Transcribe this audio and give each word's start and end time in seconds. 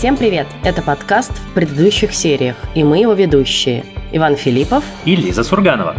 Всем 0.00 0.16
привет! 0.16 0.46
Это 0.64 0.80
подкаст 0.80 1.30
в 1.30 1.52
предыдущих 1.52 2.14
сериях, 2.14 2.56
и 2.74 2.82
мы 2.82 3.00
его 3.00 3.12
ведущие 3.12 3.84
Иван 4.12 4.34
Филиппов 4.34 4.82
и 5.04 5.14
Лиза 5.14 5.44
Сурганова. 5.44 5.94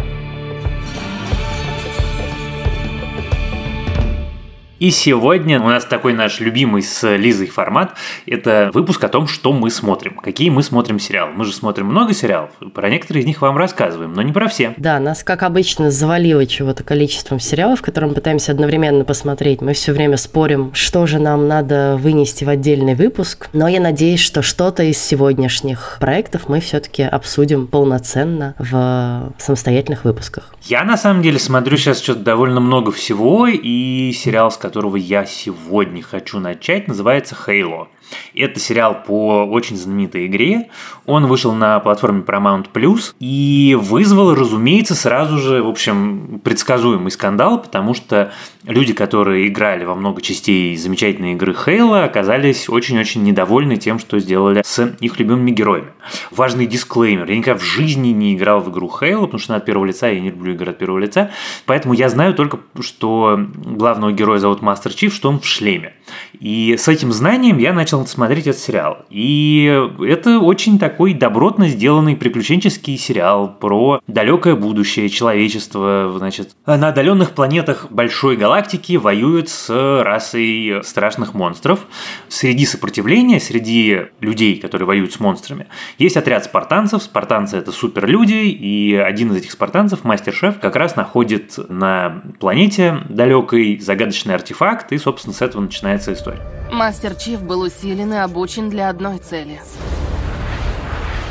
И 4.82 4.90
сегодня 4.90 5.60
у 5.60 5.68
нас 5.68 5.84
такой 5.84 6.12
наш 6.12 6.40
любимый 6.40 6.82
с 6.82 7.08
Лизой 7.16 7.46
формат. 7.46 7.94
Это 8.26 8.68
выпуск 8.74 9.04
о 9.04 9.08
том, 9.08 9.28
что 9.28 9.52
мы 9.52 9.70
смотрим. 9.70 10.16
Какие 10.16 10.50
мы 10.50 10.64
смотрим 10.64 10.98
сериалы. 10.98 11.30
Мы 11.36 11.44
же 11.44 11.52
смотрим 11.52 11.86
много 11.86 12.12
сериалов. 12.14 12.50
Про 12.74 12.90
некоторые 12.90 13.22
из 13.22 13.26
них 13.28 13.40
вам 13.42 13.56
рассказываем, 13.56 14.12
но 14.12 14.22
не 14.22 14.32
про 14.32 14.48
все. 14.48 14.74
Да, 14.78 14.98
нас, 14.98 15.22
как 15.22 15.44
обычно, 15.44 15.92
завалило 15.92 16.46
чего-то 16.46 16.82
количеством 16.82 17.38
сериалов, 17.38 17.80
которые 17.80 18.08
мы 18.08 18.16
пытаемся 18.16 18.50
одновременно 18.50 19.04
посмотреть. 19.04 19.60
Мы 19.60 19.74
все 19.74 19.92
время 19.92 20.16
спорим, 20.16 20.74
что 20.74 21.06
же 21.06 21.20
нам 21.20 21.46
надо 21.46 21.96
вынести 21.96 22.42
в 22.42 22.48
отдельный 22.48 22.96
выпуск. 22.96 23.50
Но 23.52 23.68
я 23.68 23.78
надеюсь, 23.78 24.18
что 24.18 24.42
что-то 24.42 24.82
из 24.82 24.98
сегодняшних 24.98 25.98
проектов 26.00 26.48
мы 26.48 26.58
все-таки 26.58 27.04
обсудим 27.04 27.68
полноценно 27.68 28.56
в 28.58 29.32
самостоятельных 29.38 30.02
выпусках. 30.02 30.56
Я, 30.64 30.82
на 30.82 30.96
самом 30.96 31.22
деле, 31.22 31.38
смотрю 31.38 31.76
сейчас 31.76 32.02
что-то 32.02 32.22
довольно 32.22 32.58
много 32.58 32.90
всего, 32.90 33.46
и 33.46 34.10
сериал, 34.12 34.50
с 34.50 34.56
которого 34.72 34.96
я 34.96 35.26
сегодня 35.26 36.02
хочу 36.02 36.40
начать, 36.40 36.88
называется 36.88 37.36
Halo. 37.46 37.88
Это 38.34 38.60
сериал 38.60 39.02
по 39.06 39.44
очень 39.44 39.76
знаменитой 39.76 40.26
игре. 40.26 40.68
Он 41.06 41.26
вышел 41.26 41.52
на 41.52 41.80
платформе 41.80 42.22
Paramount 42.22 42.66
Plus 42.72 43.14
и 43.20 43.76
вызвал, 43.80 44.34
разумеется, 44.34 44.94
сразу 44.94 45.38
же, 45.38 45.62
в 45.62 45.68
общем, 45.68 46.40
предсказуемый 46.44 47.10
скандал, 47.10 47.60
потому 47.60 47.94
что 47.94 48.32
люди, 48.64 48.92
которые 48.92 49.48
играли 49.48 49.84
во 49.84 49.94
много 49.94 50.22
частей 50.22 50.76
замечательной 50.76 51.32
игры 51.32 51.52
Halo, 51.52 52.04
оказались 52.04 52.68
очень-очень 52.68 53.22
недовольны 53.22 53.76
тем, 53.76 53.98
что 53.98 54.18
сделали 54.18 54.62
с 54.64 54.94
их 55.00 55.18
любимыми 55.18 55.50
героями. 55.50 55.88
Важный 56.30 56.66
дисклеймер. 56.66 57.28
Я 57.28 57.36
никогда 57.36 57.58
в 57.58 57.64
жизни 57.64 58.08
не 58.08 58.34
играл 58.34 58.60
в 58.60 58.70
игру 58.70 58.88
Halo, 58.88 59.22
потому 59.22 59.38
что 59.38 59.52
она 59.52 59.58
от 59.58 59.64
первого 59.64 59.86
лица, 59.86 60.08
я 60.08 60.20
не 60.20 60.30
люблю 60.30 60.54
игры 60.54 60.70
от 60.70 60.78
первого 60.78 60.98
лица. 60.98 61.30
Поэтому 61.66 61.94
я 61.94 62.08
знаю 62.08 62.34
только, 62.34 62.60
что 62.80 63.38
главного 63.54 64.12
героя 64.12 64.38
зовут 64.38 64.62
Мастер 64.62 64.92
Чиф, 64.92 65.14
что 65.14 65.28
он 65.28 65.40
в 65.40 65.46
шлеме. 65.46 65.94
И 66.38 66.76
с 66.78 66.88
этим 66.88 67.12
знанием 67.12 67.58
я 67.58 67.72
начал 67.72 68.01
смотреть 68.08 68.46
этот 68.46 68.60
сериал. 68.60 68.98
И 69.10 69.64
это 70.00 70.38
очень 70.38 70.78
такой 70.78 71.14
добротно 71.14 71.68
сделанный 71.68 72.16
приключенческий 72.16 72.96
сериал 72.96 73.56
про 73.60 74.00
далекое 74.06 74.54
будущее 74.54 75.08
человечества. 75.08 76.12
Значит, 76.16 76.50
на 76.66 76.88
отдаленных 76.88 77.32
планетах 77.32 77.86
большой 77.90 78.36
галактики 78.36 78.96
воюют 78.96 79.48
с 79.48 80.02
расой 80.02 80.80
страшных 80.82 81.34
монстров. 81.34 81.86
Среди 82.28 82.66
сопротивления, 82.66 83.40
среди 83.40 84.02
людей, 84.20 84.58
которые 84.58 84.86
воюют 84.86 85.12
с 85.12 85.20
монстрами, 85.20 85.66
есть 85.98 86.16
отряд 86.16 86.44
спартанцев. 86.44 87.02
Спартанцы 87.02 87.56
это 87.56 87.72
суперлюди, 87.72 88.48
и 88.50 88.94
один 88.94 89.32
из 89.32 89.36
этих 89.36 89.52
спартанцев, 89.52 90.04
мастер-шеф, 90.04 90.58
как 90.60 90.76
раз 90.76 90.96
находит 90.96 91.54
на 91.68 92.22
планете 92.40 92.98
далекой 93.08 93.78
загадочный 93.78 94.34
артефакт, 94.34 94.92
и, 94.92 94.98
собственно, 94.98 95.34
с 95.34 95.42
этого 95.42 95.62
начинается 95.62 96.12
история. 96.12 96.40
Мастер 96.72 97.14
Чиф 97.14 97.42
был 97.42 97.60
усилен 97.60 97.91
и 98.00 98.16
обучен 98.16 98.70
для 98.70 98.88
одной 98.88 99.18
цели. 99.18 99.60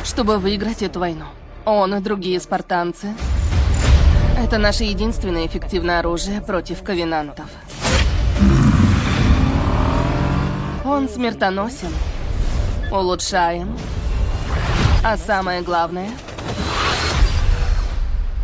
Чтобы 0.03 0.37
выиграть 0.37 0.83
эту 0.83 0.99
войну. 0.99 1.25
Он 1.65 1.95
и 1.95 1.99
другие 1.99 2.39
спартанцы– 2.39 3.13
это 4.37 4.57
наше 4.57 4.83
единственное 4.83 5.45
эффективное 5.45 5.99
оружие 5.99 6.41
против 6.41 6.83
ковенантов. 6.83 7.45
Он 10.83 11.07
смертоносен, 11.07 11.91
улучшаем, 12.91 13.77
а 15.03 15.17
самое 15.17 15.61
главное– 15.61 16.09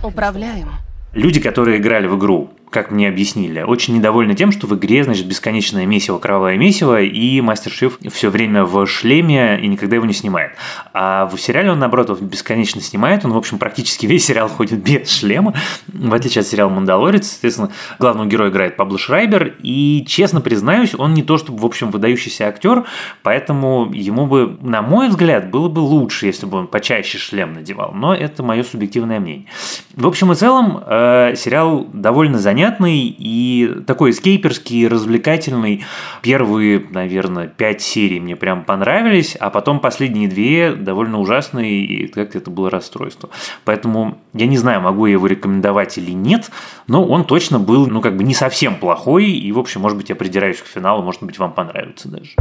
управляем. 0.04 0.70
Люди, 1.14 1.40
которые 1.40 1.78
играли 1.78 2.08
в 2.08 2.18
игру 2.18 2.52
как 2.70 2.92
мне 2.92 3.08
объяснили, 3.08 3.62
очень 3.62 3.96
недовольны 3.96 4.36
тем, 4.36 4.52
что 4.52 4.68
в 4.68 4.76
игре, 4.76 5.04
значит, 5.04 5.26
бесконечное 5.26 5.86
месиво, 5.86 6.18
кровавое 6.18 6.58
месиво, 6.58 7.02
и 7.02 7.40
Мастер 7.42 7.72
Шиф 7.72 8.00
все 8.12 8.30
время 8.30 8.66
в 8.66 8.86
шлеме 8.86 9.60
и 9.62 9.68
никогда 9.68 9.96
его 9.96 10.06
не 10.06 10.14
снимает. 10.14 10.52
А 10.94 11.28
в 11.28 11.38
сериале 11.38 11.72
он, 11.72 11.80
наоборот, 11.80 12.20
бесконечно 12.22 12.82
снимает, 12.82 13.26
он, 13.26 13.34
в 13.34 13.38
общем, 13.38 13.58
практически 13.58 14.06
весь 14.06 14.26
сериал 14.26 14.50
ходит 14.50 14.80
без 14.84 15.10
шлема, 15.10 15.54
в 15.88 16.14
отличие 16.14 16.42
от 16.42 16.48
сериала 16.48 16.70
«Мандалорец», 16.70 17.28
соответственно, 17.28 17.72
главного 18.00 18.28
героя 18.28 18.50
играет 18.50 18.76
Пабло 18.76 18.98
Шрайбер, 18.98 19.56
и, 19.62 20.06
честно 20.08 20.42
признаюсь, 20.42 20.94
он 20.96 21.14
не 21.14 21.24
то 21.24 21.38
чтобы, 21.38 21.60
в 21.60 21.66
общем, 21.66 21.92
выдающийся 21.92 22.48
актер, 22.48 22.86
поэтому 23.24 23.92
ему 23.94 24.28
бы, 24.28 24.58
на 24.62 24.82
мой 24.82 25.10
взгляд, 25.10 25.50
было 25.50 25.70
бы 25.70 25.80
лучше, 25.80 26.26
если 26.26 26.46
бы 26.46 26.58
он 26.58 26.68
почаще 26.68 27.18
шлем 27.18 27.54
надевал, 27.54 27.92
но 27.94 28.14
это 28.14 28.44
мое 28.44 28.64
субъективное 28.64 29.20
мнение. 29.20 29.48
В 29.96 30.06
общем 30.06 30.32
и 30.32 30.36
целом, 30.36 30.84
э, 30.86 31.34
сериал 31.36 31.88
довольно 31.94 32.38
занятный, 32.38 32.58
понятный 32.68 33.16
и 33.18 33.82
такой 33.86 34.14
скейперский, 34.14 34.88
развлекательный. 34.88 35.86
Первые, 36.22 36.84
наверное, 36.90 37.48
пять 37.48 37.82
серий 37.82 38.20
мне 38.20 38.36
прям 38.36 38.64
понравились, 38.64 39.36
а 39.40 39.50
потом 39.50 39.80
последние 39.80 40.28
две 40.28 40.74
довольно 40.74 41.20
ужасные, 41.20 41.86
и 41.86 42.08
как-то 42.08 42.38
это 42.38 42.52
было 42.52 42.70
расстройство. 42.70 43.30
Поэтому 43.64 44.18
я 44.34 44.48
не 44.48 44.58
знаю, 44.58 44.82
могу 44.82 45.06
я 45.06 45.14
его 45.14 45.28
рекомендовать 45.28 45.98
или 45.98 46.12
нет, 46.12 46.52
но 46.88 47.06
он 47.06 47.24
точно 47.24 47.60
был, 47.60 47.88
ну, 47.88 48.02
как 48.02 48.18
бы 48.18 48.24
не 48.24 48.34
совсем 48.34 48.76
плохой, 48.76 49.26
и, 49.26 49.52
в 49.52 49.60
общем, 49.60 49.82
может 49.82 49.98
быть, 49.98 50.10
я 50.10 50.16
придираюсь 50.16 50.58
к 50.58 50.66
финалу, 50.66 51.04
может 51.04 51.24
быть, 51.24 51.40
вам 51.40 51.54
понравится 51.54 52.10
даже. 52.10 52.32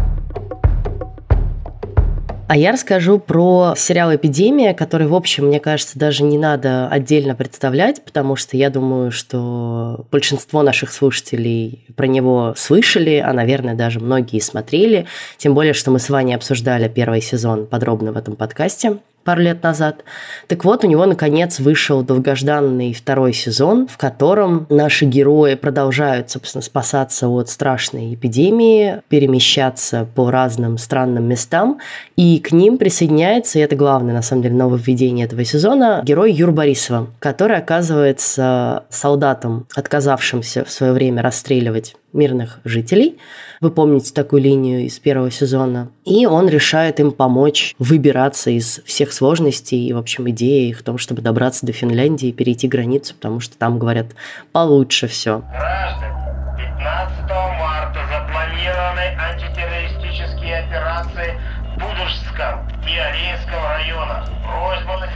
А 2.49 2.57
я 2.57 2.71
расскажу 2.71 3.19
про 3.19 3.75
сериал 3.77 4.15
«Эпидемия», 4.15 4.73
который, 4.73 5.09
в 5.09 5.15
общем, 5.17 5.47
мне 5.47 5.59
кажется, 5.59 5.99
даже 5.99 6.23
не 6.23 6.39
надо 6.39 6.87
отдельно 6.89 7.35
представлять, 7.35 8.05
потому 8.05 8.37
что 8.37 8.57
я 8.57 8.71
думаю, 8.71 9.11
что 9.11 10.07
большинство 10.13 10.63
наших 10.63 10.93
слушателей 10.93 11.85
про 11.97 12.07
него 12.07 12.55
слышали, 12.57 13.17
а, 13.17 13.33
наверное, 13.33 13.75
даже 13.75 13.99
многие 13.99 14.39
смотрели. 14.39 15.07
Тем 15.39 15.55
более, 15.55 15.73
что 15.73 15.91
мы 15.91 15.99
с 15.99 16.09
Ваней 16.09 16.37
обсуждали 16.37 16.87
первый 16.89 17.21
сезон 17.21 17.67
подробно 17.67 18.13
в 18.13 18.17
этом 18.17 18.37
подкасте 18.37 18.99
пару 19.27 19.43
лет 19.43 19.63
назад. 19.63 20.05
Так 20.47 20.65
вот, 20.65 20.85
у 20.85 20.87
него, 20.87 21.05
наконец, 21.05 21.59
вышел 21.59 22.03
долгожданный 22.03 22.95
второй 22.95 23.33
сезон, 23.33 23.89
в 23.89 23.99
котором 23.99 24.67
наши 24.71 25.05
герои 25.05 25.57
продолжают, 25.57 26.31
собственно, 26.31 26.63
спасаться 26.63 27.29
от 27.29 27.51
страшной 27.51 28.15
эпидемии, 28.15 29.03
перемещаться 29.09 30.07
по 30.15 30.31
разным 30.31 30.79
странным 30.79 31.25
местам, 31.25 31.81
и 32.17 32.39
к 32.39 32.53
ним 32.53 32.79
присоединяется, 32.79 33.59
и 33.59 33.63
это 33.63 33.75
главное, 33.75 34.15
на 34.15 34.23
самом 34.23 34.43
деле, 34.43 34.55
нововведение 34.55 35.27
этого 35.27 35.45
сезона, 35.45 36.03
герой 36.05 36.33
Юр 36.33 36.53
Борисова, 36.53 37.09
который 37.19 37.57
оказывается 37.57 38.85
солдатом, 38.89 39.67
отказавшимся 39.75 40.65
в 40.65 40.71
свое 40.71 40.93
время 40.93 41.21
расстреливать 41.21 41.97
мирных 42.17 42.61
жителей. 42.65 43.19
Вы 43.61 43.71
помните 43.71 44.13
такую 44.13 44.43
линию 44.43 44.81
из 44.81 44.99
первого 44.99 45.31
сезона. 45.31 45.91
И 46.05 46.27
он 46.27 46.49
решает 46.49 47.01
им 47.01 47.13
помочь 47.13 47.75
выбираться 47.79 48.51
из 48.51 48.81
всех 48.85 49.13
сложностей 49.13 49.87
и, 49.87 49.93
в 49.93 49.99
общем, 49.99 50.29
идея 50.31 50.69
их 50.69 50.81
в 50.81 50.83
том, 50.83 50.99
чтобы 50.99 51.23
добраться 51.23 51.65
до 51.65 51.73
Финляндии 51.73 52.29
и 52.29 52.33
перейти 52.33 52.69
границу, 52.69 53.15
потому 53.15 53.41
что 53.41 53.57
там, 53.57 53.79
говорят, 53.79 54.07
получше 54.53 55.07
все. 55.07 55.43
Граждане, 55.51 56.17
15 56.59 57.31
марта 57.59 58.01
запланированы 58.11 59.17
антитеррористические 59.19 60.59
операции 60.59 61.39
в 61.71 61.81
Будужском 61.81 62.69
и 62.89 62.99
Алейском 62.99 63.63
районах. 63.65 64.29
Просьба 64.43 65.07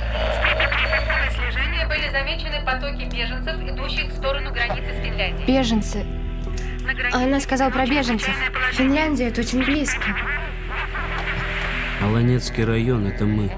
были 1.91 2.09
замечены 2.09 2.65
потоки 2.65 3.05
беженцев, 3.13 3.57
идущих 3.69 4.13
в 4.13 4.17
сторону 4.17 4.53
границы 4.53 4.95
с 4.95 5.05
Финляндией. 5.05 5.45
Беженцы 5.47 6.07
она 7.13 7.41
сказала 7.41 7.71
про 7.71 7.87
беженцев. 7.87 8.35
Финляндия 8.73 9.29
это 9.29 9.41
очень 9.41 9.65
близко. 9.65 10.03
Аланецкий 12.03 12.65
район 12.65 13.07
это 13.07 13.25
мы. 13.25 13.51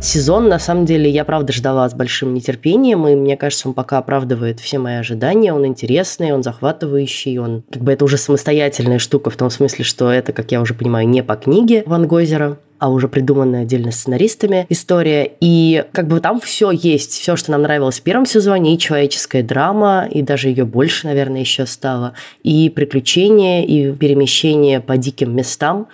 Сезон, 0.00 0.48
на 0.48 0.58
самом 0.58 0.84
деле, 0.84 1.08
я 1.08 1.24
правда 1.24 1.52
ждала 1.52 1.88
с 1.88 1.94
большим 1.94 2.34
нетерпением, 2.34 3.06
и 3.06 3.14
мне 3.14 3.36
кажется, 3.36 3.68
он 3.68 3.74
пока 3.74 3.98
оправдывает 3.98 4.58
все 4.58 4.78
мои 4.78 4.96
ожидания. 4.96 5.52
Он 5.52 5.64
интересный, 5.64 6.32
он 6.32 6.42
захватывающий, 6.42 7.38
он 7.38 7.62
как 7.70 7.82
бы 7.82 7.92
это 7.92 8.04
уже 8.04 8.16
самостоятельная 8.16 8.98
штука 8.98 9.30
в 9.30 9.36
том 9.36 9.48
смысле, 9.48 9.84
что 9.84 10.10
это, 10.10 10.32
как 10.32 10.50
я 10.50 10.60
уже 10.60 10.74
понимаю, 10.74 11.08
не 11.08 11.22
по 11.22 11.36
книге 11.36 11.84
Ван 11.86 12.08
Гойзера. 12.08 12.58
А 12.82 12.88
уже 12.88 13.06
придуманная 13.06 13.62
отдельно 13.62 13.92
сценаристами 13.92 14.66
история. 14.68 15.30
И 15.38 15.84
как 15.92 16.08
бы 16.08 16.18
там 16.18 16.40
все 16.40 16.72
есть, 16.72 17.12
все, 17.12 17.36
что 17.36 17.52
нам 17.52 17.62
нравилось 17.62 18.00
в 18.00 18.02
первом 18.02 18.26
сезоне, 18.26 18.74
и 18.74 18.78
человеческая 18.78 19.44
драма, 19.44 20.08
и 20.10 20.20
даже 20.20 20.48
ее 20.48 20.64
больше, 20.64 21.06
наверное, 21.06 21.42
еще 21.42 21.64
стало, 21.66 22.14
и 22.42 22.68
приключения, 22.70 23.64
и 23.64 23.92
перемещение 23.92 24.80
по 24.80 24.96
диким 24.96 25.32
местам. 25.32 25.86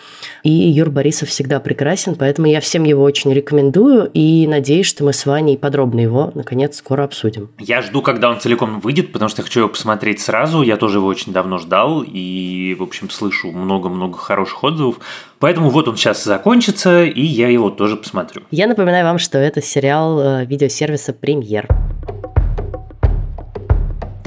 И 0.44 0.50
Юр 0.50 0.88
Борисов 0.88 1.28
всегда 1.28 1.60
прекрасен, 1.60 2.14
поэтому 2.14 2.48
я 2.48 2.62
всем 2.62 2.84
его 2.84 3.02
очень 3.02 3.34
рекомендую, 3.34 4.10
и 4.14 4.46
надеюсь, 4.46 4.86
что 4.86 5.04
мы 5.04 5.12
с 5.12 5.26
Ваней 5.26 5.58
подробно 5.58 6.00
его, 6.00 6.32
наконец, 6.34 6.78
скоро 6.78 7.04
обсудим. 7.04 7.50
Я 7.58 7.82
жду, 7.82 8.00
когда 8.00 8.30
он 8.30 8.40
целиком 8.40 8.80
выйдет, 8.80 9.12
потому 9.12 9.28
что 9.28 9.42
я 9.42 9.44
хочу 9.44 9.60
его 9.60 9.68
посмотреть 9.68 10.22
сразу. 10.22 10.62
Я 10.62 10.78
тоже 10.78 11.00
его 11.00 11.08
очень 11.08 11.34
давно 11.34 11.58
ждал, 11.58 12.02
и, 12.02 12.74
в 12.78 12.82
общем, 12.82 13.10
слышу 13.10 13.52
много-много 13.52 14.16
хороших 14.16 14.64
отзывов. 14.64 15.00
Поэтому 15.40 15.70
вот 15.70 15.88
он 15.88 15.96
сейчас 15.96 16.24
закончится, 16.24 17.04
и 17.04 17.22
я 17.22 17.48
его 17.48 17.70
тоже 17.70 17.96
посмотрю. 17.96 18.42
Я 18.50 18.66
напоминаю 18.66 19.04
вам, 19.04 19.18
что 19.18 19.38
это 19.38 19.62
сериал 19.62 20.20
э, 20.20 20.44
видеосервиса 20.44 21.12
«Премьер». 21.12 21.68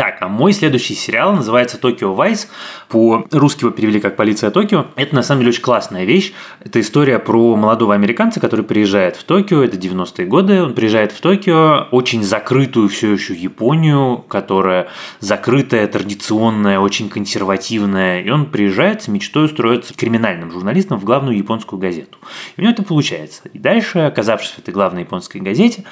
Так, 0.02 0.18
а 0.22 0.28
мой 0.28 0.52
следующий 0.52 0.96
сериал 0.96 1.32
называется 1.32 1.78
«Токио 1.78 2.16
Вайс». 2.16 2.50
По-русски 2.90 3.66
его 3.66 3.70
перевели 3.70 4.00
как 4.00 4.16
«Полиция 4.16 4.50
Токио». 4.50 4.88
Это, 4.96 5.14
на 5.14 5.22
самом 5.22 5.42
деле, 5.42 5.52
очень 5.52 5.62
классная 5.62 6.06
вещь. 6.06 6.34
Это 6.60 6.80
история 6.80 7.20
про 7.20 7.56
молодого 7.56 7.94
американца, 7.94 8.40
который 8.40 8.66
приезжает 8.66 9.16
в 9.16 9.24
Токио. 9.26 9.62
Это 9.62 9.78
90-е 9.78 10.26
годы. 10.26 10.64
Он 10.64 10.74
приезжает 10.74 11.12
в 11.12 11.22
Токио, 11.22 11.88
очень 11.92 12.24
закрытую 12.24 12.90
все 12.90 13.12
еще 13.14 13.36
Японию, 13.36 14.26
которая 14.28 14.88
закрытая, 15.20 15.86
традиционная, 15.86 16.80
очень 16.80 17.08
консервативная. 17.08 18.24
И 18.24 18.30
он 18.32 18.48
приезжает 18.48 19.04
с 19.04 19.08
мечтой 19.08 19.46
устроиться 19.46 19.94
криминальным 19.94 20.52
журналистом 20.52 21.00
в 21.00 21.06
главную 21.06 21.38
японскую 21.38 21.80
газету. 21.80 22.18
И 22.58 22.62
у 22.62 22.64
него 22.64 22.74
это 22.74 22.82
получается. 22.82 23.44
И 23.54 23.60
дальше, 23.60 24.00
оказавшись 24.00 24.54
в 24.54 24.58
этой 24.58 24.74
главной 24.74 25.02
японской 25.02 25.38
газете, 25.38 25.84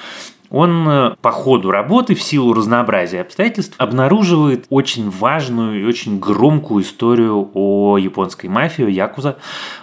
он 0.50 0.88
э, 0.88 1.14
по 1.22 1.30
ходу 1.30 1.70
работы 1.70 2.16
в 2.16 2.22
силу 2.22 2.52
разнообразия 2.52 3.20
обстоятельств 3.20 3.74
обнаруживает 3.78 4.66
очень 4.68 5.08
важную 5.08 5.80
и 5.80 5.84
очень 5.84 6.18
громкую 6.18 6.82
историю 6.82 7.50
о 7.54 7.96
японской 7.98 8.48
мафии, 8.48 8.84
о 8.84 8.88
якуза, 8.88 9.36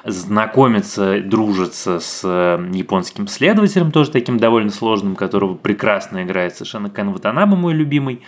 знакомится, 0.04 1.22
дружится 1.22 2.02
с 2.02 2.22
э, 2.24 2.70
японским 2.74 3.28
следователем, 3.28 3.92
тоже 3.92 4.12
таким 4.12 4.38
довольно 4.38 4.70
сложным, 4.70 5.16
которого 5.16 5.56
прекрасно 5.56 6.24
играет 6.24 6.56
совершенно 6.56 6.90
Кен 6.90 7.12
Ватанаба, 7.12 7.56
мой 7.56 7.74
любимый. 7.74 8.22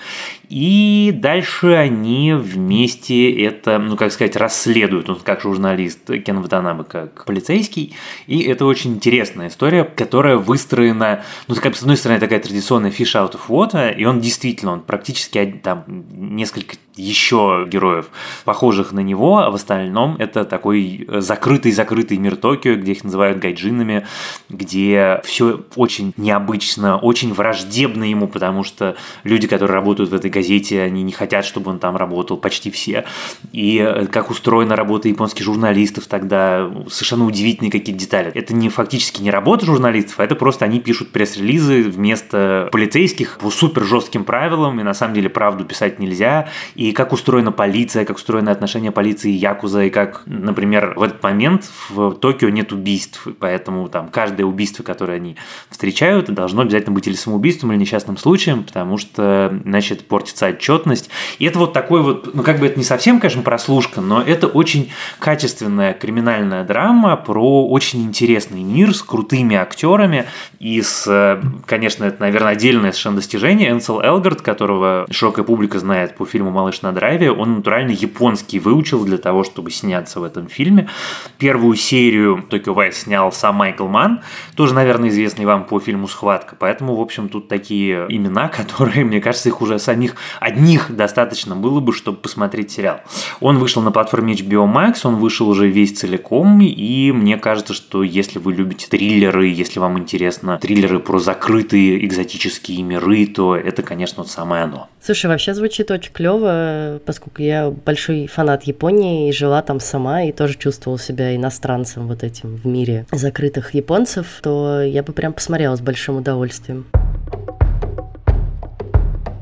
И 0.47 1.12
дальше 1.13 1.74
они 1.74 2.33
вместе 2.33 3.31
это, 3.44 3.80
ну 3.80 3.97
как 3.97 4.13
сказать, 4.13 4.38
расследуют. 4.38 5.09
Он 5.09 5.18
как 5.18 5.42
журналист, 5.42 6.06
Кен 6.06 6.42
Ватанаба 6.42 6.85
как 6.85 7.25
полицейский. 7.25 7.95
И 8.27 8.39
это 8.44 8.65
очень 8.65 8.94
интересная 8.94 9.50
история, 9.50 9.83
которая 9.83 10.38
выстроена, 10.38 11.24
ну 11.50 11.56
как 11.56 11.75
с 11.75 11.81
одной 11.81 11.97
стороны, 11.97 12.18
это 12.18 12.28
такая 12.29 12.41
традиционная 12.41 12.91
fish 12.91 13.15
out 13.15 13.33
of 13.33 13.41
water, 13.47 13.91
и 13.91 14.05
он 14.05 14.19
действительно, 14.21 14.73
он 14.73 14.81
практически 14.81 15.59
там 15.63 15.83
несколько 16.11 16.75
еще 16.99 17.65
героев, 17.67 18.09
похожих 18.45 18.91
на 18.91 18.99
него, 18.99 19.39
а 19.39 19.49
в 19.49 19.55
остальном 19.55 20.15
это 20.19 20.45
такой 20.45 21.07
закрытый-закрытый 21.07 22.17
мир 22.17 22.35
Токио, 22.35 22.75
где 22.75 22.91
их 22.91 23.03
называют 23.03 23.39
гайджинами, 23.39 24.05
где 24.49 25.21
все 25.23 25.61
очень 25.75 26.13
необычно, 26.17 26.97
очень 26.97 27.33
враждебно 27.33 28.03
ему, 28.03 28.27
потому 28.27 28.63
что 28.63 28.95
люди, 29.23 29.47
которые 29.47 29.75
работают 29.75 30.11
в 30.11 30.13
этой 30.13 30.29
газете, 30.29 30.81
они 30.81 31.03
не 31.03 31.11
хотят, 31.11 31.45
чтобы 31.45 31.71
он 31.71 31.79
там 31.79 31.95
работал, 31.95 32.37
почти 32.37 32.69
все. 32.69 33.05
И 33.53 33.77
э, 33.77 34.05
как 34.07 34.29
устроена 34.29 34.75
работа 34.75 35.07
японских 35.07 35.45
журналистов 35.45 36.07
тогда, 36.07 36.69
совершенно 36.89 37.25
удивительные 37.25 37.71
какие-то 37.71 37.99
детали. 37.99 38.31
Это 38.33 38.53
не 38.53 38.69
фактически 38.69 39.21
не 39.21 39.31
работа 39.31 39.65
журналистов, 39.65 40.19
а 40.19 40.25
это 40.25 40.35
просто 40.35 40.65
они 40.65 40.79
пишут 40.79 41.11
пресс-релизы 41.11 41.83
вместо 41.83 42.19
полицейских 42.27 43.38
по 43.38 43.50
супер 43.50 43.83
жестким 43.83 44.24
правилам, 44.24 44.80
и 44.80 44.83
на 44.83 44.94
самом 44.94 45.13
деле 45.13 45.30
правду 45.30 45.66
писать 45.66 46.00
нельзя, 46.00 46.50
и 46.75 46.92
как 46.92 47.13
устроена 47.13 47.51
полиция, 47.51 48.06
как 48.06 48.18
устроены 48.18 48.50
отношения 48.50 48.92
полиции 48.92 49.31
и 49.31 49.36
Якуза, 49.36 49.83
и 49.83 49.89
как, 49.89 50.24
например, 50.25 50.94
в 50.95 51.04
этот 51.04 51.21
момент 51.24 51.69
в 51.89 52.13
Токио 52.13 52.50
нет 52.50 52.71
убийств, 52.71 53.27
поэтому 53.39 53.88
там 53.89 54.10
каждое 54.10 54.44
убийство, 54.44 54.83
которое 54.83 55.16
они 55.16 55.36
встречают, 55.69 56.30
должно 56.30 56.63
обязательно 56.63 56.94
быть 56.94 57.07
или 57.07 57.16
самоубийством, 57.16 57.71
или 57.71 57.80
несчастным 57.80 58.18
случаем, 58.18 58.63
потому 58.63 58.98
что 58.98 59.60
иначе 59.63 59.95
это 59.95 60.04
портится 60.04 60.48
отчетность. 60.48 61.10
И 61.39 61.45
это 61.45 61.60
вот 61.60 61.74
такой 61.74 62.01
вот, 62.01 62.33
ну 62.33 62.44
как 62.44 62.60
бы 62.60 62.68
это 62.68 62.77
не 62.77 62.86
совсем, 62.86 63.19
конечно, 63.19 63.42
прослушка, 63.42 64.01
но 64.01 64.21
это 64.21 64.48
очень 64.48 64.92
качественная 65.19 65.94
криминальная 65.94 66.63
драма 66.63 67.16
про 67.16 67.68
очень 67.68 68.04
интересный 68.04 68.63
мир 68.63 68.94
с 68.94 69.01
крутыми 69.01 69.56
актерами 69.56 70.25
и 70.60 70.81
с, 70.81 71.39
конечно, 71.66 72.06
это, 72.09 72.21
наверное, 72.21 72.51
отдельное 72.51 72.91
совершенно 72.91 73.15
достижение. 73.17 73.71
Энсел 73.71 74.01
Элгард, 74.01 74.41
которого 74.41 75.06
широкая 75.09 75.45
публика 75.45 75.79
знает 75.79 76.15
по 76.15 76.25
фильму 76.25 76.51
«Малыш 76.51 76.81
на 76.81 76.91
драйве, 76.91 77.31
он 77.31 77.56
натурально 77.56 77.91
японский 77.91 78.59
выучил 78.59 79.03
для 79.06 79.17
того, 79.17 79.44
чтобы 79.44 79.71
сняться 79.71 80.19
в 80.19 80.23
этом 80.23 80.47
фильме. 80.47 80.89
Первую 81.38 81.75
серию 81.75 82.44
Токио 82.50 82.73
Вайс 82.73 83.03
снял 83.03 83.31
сам 83.31 83.56
Майкл 83.56 83.88
Ман, 83.88 84.21
тоже, 84.56 84.73
наверное, 84.73 85.09
известный 85.09 85.45
вам 85.45 85.65
по 85.65 85.79
фильму 85.79 86.07
«Схватка». 86.07 86.56
Поэтому, 86.59 86.95
в 86.95 87.01
общем, 87.01 87.29
тут 87.29 87.47
такие 87.47 88.06
имена, 88.09 88.47
которые, 88.50 89.06
мне 89.06 89.21
кажется, 89.21 89.50
их 89.50 89.61
уже 89.61 89.79
самих 89.79 90.15
одних 90.39 90.95
достаточно 90.95 91.56
было 91.56 91.79
бы, 91.79 91.94
чтобы 91.94 92.17
посмотреть 92.17 92.71
сериал. 92.71 93.01
Он 93.39 93.57
вышел 93.57 93.81
на 93.81 93.91
платформе 93.91 94.33
HBO 94.33 94.71
Max, 94.71 95.01
он 95.03 95.15
вышел 95.15 95.50
уже 95.50 95.67
весь 95.67 95.97
целиком, 95.97 96.61
и 96.61 97.11
мне 97.11 97.38
кажется, 97.38 97.73
что 97.73 98.03
если 98.03 98.39
вы 98.39 98.53
любите 98.53 98.88
триллеры, 98.88 99.47
если 99.47 99.79
вам 99.79 100.00
интересно 100.00 100.57
триллеры 100.57 101.00
про 101.00 101.19
закрытые 101.19 101.98
экзотические 102.05 102.81
миры, 102.83 103.25
то 103.27 103.55
это, 103.55 103.83
конечно, 103.83 104.23
вот 104.23 104.31
самое 104.31 104.63
оно. 104.63 104.89
Слушай, 105.01 105.27
вообще 105.27 105.53
звучит 105.53 105.91
очень 105.91 106.11
клево, 106.11 106.99
поскольку 107.05 107.41
я 107.41 107.69
большой 107.69 108.27
фанат 108.27 108.63
Японии 108.63 109.29
и 109.29 109.31
жила 109.31 109.61
там 109.61 109.79
сама, 109.79 110.23
и 110.23 110.31
тоже 110.31 110.57
чувствовала 110.57 110.99
себя 110.99 111.35
иностранцем 111.35 112.07
вот 112.07 112.23
этим 112.23 112.55
в 112.55 112.65
мире 112.65 113.05
закрытых 113.11 113.73
японцев, 113.73 114.39
то 114.41 114.81
я 114.81 115.03
бы 115.03 115.13
прям 115.13 115.33
посмотрела 115.33 115.75
с 115.75 115.81
большим 115.81 116.17
удовольствием. 116.17 116.85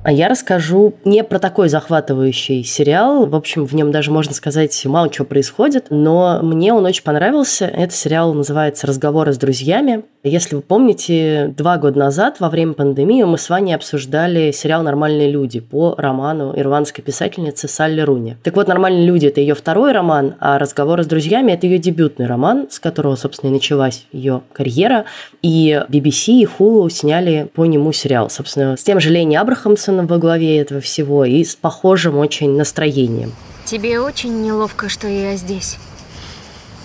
А 0.07 0.11
я 0.13 0.29
расскажу 0.29 0.93
не 1.03 1.21
про 1.21 1.37
такой 1.37 1.67
захватывающий 1.67 2.63
сериал. 2.63 3.25
В 3.25 3.35
общем, 3.35 3.65
в 3.65 3.73
нем 3.75 3.91
даже, 3.91 4.09
можно 4.09 4.33
сказать, 4.33 4.85
мало 4.85 5.09
чего 5.09 5.25
происходит, 5.25 5.87
но 5.89 6.39
мне 6.41 6.71
он 6.71 6.85
очень 6.85 7.03
понравился. 7.03 7.65
Этот 7.65 7.93
сериал 7.93 8.33
называется 8.33 8.87
«Разговоры 8.87 9.33
с 9.33 9.37
друзьями». 9.37 10.05
Если 10.27 10.55
вы 10.55 10.61
помните, 10.61 11.53
два 11.55 11.77
года 11.77 11.97
назад, 11.97 12.39
во 12.39 12.49
время 12.49 12.73
пандемии, 12.73 13.23
мы 13.23 13.37
с 13.37 13.49
вами 13.49 13.71
обсуждали 13.71 14.51
сериал 14.51 14.83
«Нормальные 14.83 15.31
люди» 15.31 15.61
по 15.61 15.95
роману 15.97 16.53
ирландской 16.57 17.01
писательницы 17.01 17.67
Салли 17.67 18.01
Руни. 18.01 18.35
Так 18.43 18.55
вот, 18.55 18.67
«Нормальные 18.67 19.05
люди»— 19.05 19.25
это 19.27 19.39
ее 19.39 19.55
второй 19.55 19.93
роман, 19.93 20.35
а 20.39 20.59
«Разговоры 20.59 21.03
с 21.03 21.07
друзьями»— 21.07 21.51
это 21.53 21.65
ее 21.65 21.77
дебютный 21.77 22.27
роман, 22.27 22.67
с 22.69 22.79
которого, 22.79 23.15
собственно, 23.15 23.51
и 23.51 23.53
началась 23.53 24.05
ее 24.11 24.41
карьера. 24.51 25.05
И 25.41 25.81
BBC 25.87 26.33
и 26.33 26.45
Hulu 26.45 26.89
сняли 26.89 27.49
по 27.53 27.65
нему 27.65 27.93
сериал, 27.93 28.29
собственно, 28.29 28.75
с 28.75 28.83
тем 28.83 28.99
же 28.99 29.09
Лени 29.09 29.35
Абрахамсоном 29.35 30.07
во 30.07 30.17
главе 30.17 30.59
этого 30.59 30.81
всего 30.81 31.23
и 31.23 31.43
с 31.43 31.55
похожим 31.55 32.17
очень 32.17 32.57
настроением. 32.57 33.31
Тебе 33.65 33.99
очень 33.99 34.41
неловко, 34.43 34.89
что 34.89 35.07
я 35.07 35.35
здесь? 35.35 35.77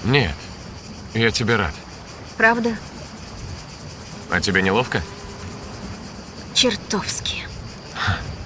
Нет, 0.04 0.34
я 1.14 1.30
тебе 1.30 1.56
рад. 1.56 1.72
Правда? 2.36 2.70
А 4.32 4.40
тебе 4.40 4.62
неловко? 4.62 5.02
Чертовски. 6.54 7.42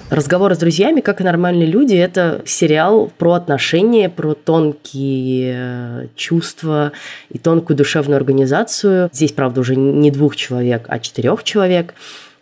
Разговоры 0.09 0.55
с 0.55 0.57
друзьями, 0.57 0.99
как 0.99 1.21
и 1.21 1.23
нормальные 1.23 1.65
люди, 1.65 1.95
это 1.95 2.41
сериал 2.45 3.09
про 3.17 3.33
отношения, 3.33 4.09
про 4.09 4.33
тонкие 4.33 5.55
э, 5.55 6.07
чувства 6.15 6.91
и 7.29 7.37
тонкую 7.37 7.77
душевную 7.77 8.17
организацию. 8.17 9.09
Здесь, 9.13 9.31
правда, 9.31 9.61
уже 9.61 9.77
не 9.77 10.11
двух 10.11 10.35
человек, 10.35 10.85
а 10.89 10.99
четырех 10.99 11.45
человек. 11.45 11.93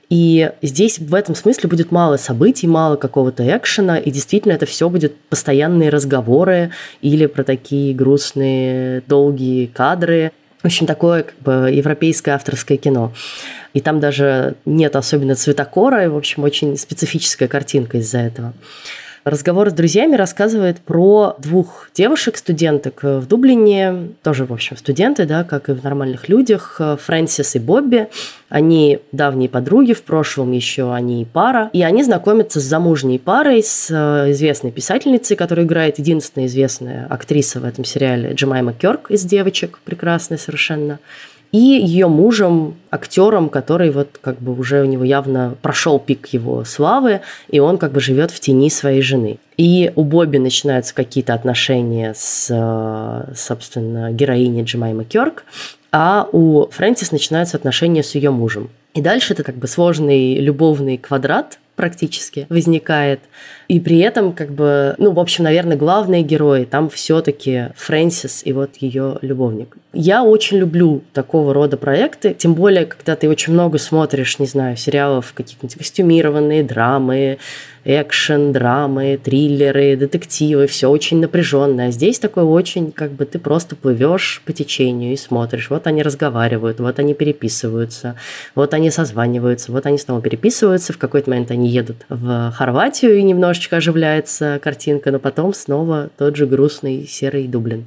И 0.10 0.52
здесь 0.64 0.98
в 0.98 1.14
этом 1.14 1.36
смысле 1.36 1.70
будет 1.70 1.92
мало 1.92 2.18
событий, 2.18 2.68
мало 2.68 2.96
какого-то 2.96 3.44
экшена, 3.58 3.98
и 3.98 4.10
действительно 4.10 4.54
это 4.54 4.66
все 4.66 4.90
будет 4.90 5.16
постоянные 5.30 5.90
разговоры 5.90 6.72
или 7.02 7.28
про 7.28 7.44
такие 7.44 7.94
грустные 7.94 9.02
долгие 9.08 9.68
кадры. 9.68 10.32
В 10.66 10.68
общем, 10.68 10.88
такое 10.88 11.22
как 11.22 11.38
бы 11.42 11.70
европейское 11.72 12.34
авторское 12.34 12.80
кино. 12.80 13.14
И 13.76 13.82
там 13.82 14.00
даже 14.00 14.56
нет 14.66 14.96
особенно 14.96 15.36
цветокора, 15.36 16.04
и, 16.04 16.08
в 16.08 16.18
общем, 16.18 16.42
очень 16.42 16.76
специфическая 16.76 17.48
картинка 17.48 18.00
из-за 18.00 18.18
этого. 18.18 18.54
Разговор 19.25 19.72
с 19.72 19.74
друзьями 19.74 20.15
рассказывает 20.15 20.82
про 20.82 21.36
двух 21.39 21.89
девушек-студенток 21.96 23.01
в 23.01 23.25
Дублине, 23.25 24.10
тоже, 24.22 24.46
в 24.46 24.53
общем, 24.53 24.77
студенты, 24.77 25.25
да, 25.25 25.44
как 25.44 25.67
и 25.67 25.72
в 25.72 25.84
нормальных 25.84 26.29
людях, 26.29 26.79
Фрэнсис 26.79 27.55
и 27.55 27.60
Бобби. 27.60 28.08
Они 28.50 29.00
давние 29.12 29.50
подруги, 29.50 29.94
в 29.94 30.03
прошлом 30.03 30.51
еще 30.51 30.94
они 30.94 31.25
пара. 31.25 31.72
И 31.74 31.82
они 31.82 32.03
знакомятся 32.03 32.60
с 32.60 32.63
замужней 32.65 33.17
парой, 33.17 33.63
с 33.63 33.89
э, 33.89 34.32
известной 34.32 34.72
писательницей, 34.72 35.36
которая 35.36 35.65
играет 35.65 35.98
единственная 35.98 36.46
известная 36.46 37.08
актриса 37.10 37.60
в 37.60 37.65
этом 37.65 37.84
сериале, 37.84 38.34
Джемайма 38.34 38.74
Кёрк 38.74 39.10
из 39.10 39.24
«Девочек», 39.24 39.79
прекрасная 39.86 40.38
совершенно. 40.38 41.00
И 41.56 41.86
ее 41.86 42.08
мужем, 42.10 42.76
актером, 42.90 43.48
который 43.48 43.90
вот 43.90 44.20
как 44.20 44.42
бы 44.42 44.54
уже 44.54 44.82
у 44.82 44.86
него 44.86 45.06
явно 45.06 45.56
прошел 45.62 46.00
пик 46.00 46.28
его 46.28 46.66
славы, 46.66 47.22
и 47.50 47.60
он 47.60 47.78
как 47.78 47.94
бы 47.94 48.02
живет 48.02 48.32
в 48.32 48.42
тени 48.42 48.70
своей 48.70 49.02
жены. 49.02 49.38
И 49.56 49.90
у 49.96 50.04
Бобби 50.04 50.38
начинаются 50.38 50.94
какие-то 50.94 51.34
отношения 51.34 52.14
с, 52.14 52.50
э, 52.52 53.34
собственно, 53.36 54.12
героиней 54.12 54.64
Джемайма 54.64 55.06
Кёрк, 55.06 55.46
а 55.94 56.28
у 56.34 56.68
Фрэнсис 56.72 57.14
начинаются 57.14 57.56
отношения 57.56 58.04
с 58.04 58.16
ее 58.16 58.32
мужем. 58.32 58.70
И 58.94 59.00
дальше 59.02 59.32
это 59.32 59.44
как 59.44 59.56
бы 59.56 59.70
сложный 59.70 60.40
любовный 60.40 60.98
квадрат, 60.98 61.58
практически 61.78 62.48
возникает. 62.50 63.20
И 63.68 63.80
при 63.80 64.00
этом, 64.00 64.34
как 64.34 64.52
бы, 64.52 64.96
ну, 64.98 65.12
в 65.12 65.20
общем, 65.20 65.44
наверное, 65.44 65.78
главные 65.78 66.22
герои 66.22 66.66
там 66.66 66.90
все-таки 66.90 67.70
Фрэнсис 67.76 68.42
и 68.46 68.54
вот 68.54 68.72
ее 68.80 69.18
любовник. 69.22 69.78
Я 69.94 70.24
очень 70.24 70.58
люблю 70.58 71.02
такого 71.14 71.54
рода 71.54 71.78
проекты, 71.78 72.36
тем 72.38 72.54
более, 72.54 72.86
когда 72.86 73.16
ты 73.16 73.30
очень 73.30 73.54
много 73.54 73.78
смотришь, 73.78 74.40
не 74.40 74.46
знаю, 74.46 74.76
сериалов, 74.76 75.32
какие-нибудь 75.34 75.76
костюмированные 75.76 76.64
драмы, 76.64 77.38
экшен, 77.86 78.52
драмы, 78.52 79.18
триллеры, 79.24 79.96
детективы, 79.96 80.68
все 80.68 80.90
очень 80.90 81.20
напряженное. 81.20 81.90
А 81.90 81.92
здесь 81.92 82.20
такое 82.20 82.44
очень, 82.44 82.92
как 82.92 83.12
бы 83.12 83.26
ты 83.26 83.40
просто 83.40 83.76
плывешь 83.76 84.42
по 84.44 84.52
течению 84.52 85.14
и 85.14 85.18
смотришь. 85.18 85.70
Вот 85.70 85.88
они 85.88 86.02
разговаривают, 86.02 86.80
вот 86.80 87.00
они 87.00 87.14
переписываются, 87.14 88.16
вот 88.56 88.74
они 88.74 88.90
созваниваются, 88.90 89.72
вот 89.72 89.86
они 89.86 90.00
снова 90.00 90.22
переписываются, 90.22 90.94
в 90.94 90.98
какой-то 90.98 91.30
момент 91.30 91.52
они 91.52 91.70
едут 91.70 91.98
в 92.10 92.52
Хорватию 92.52 93.18
и 93.18 93.24
немножечко 93.56 93.78
оживляется 93.78 94.60
картинка, 94.62 95.12
но 95.12 95.20
потом 95.20 95.54
снова 95.54 96.10
тот 96.18 96.36
же 96.36 96.46
грустный 96.46 97.08
серый 97.08 97.48
Дублин. 97.48 97.86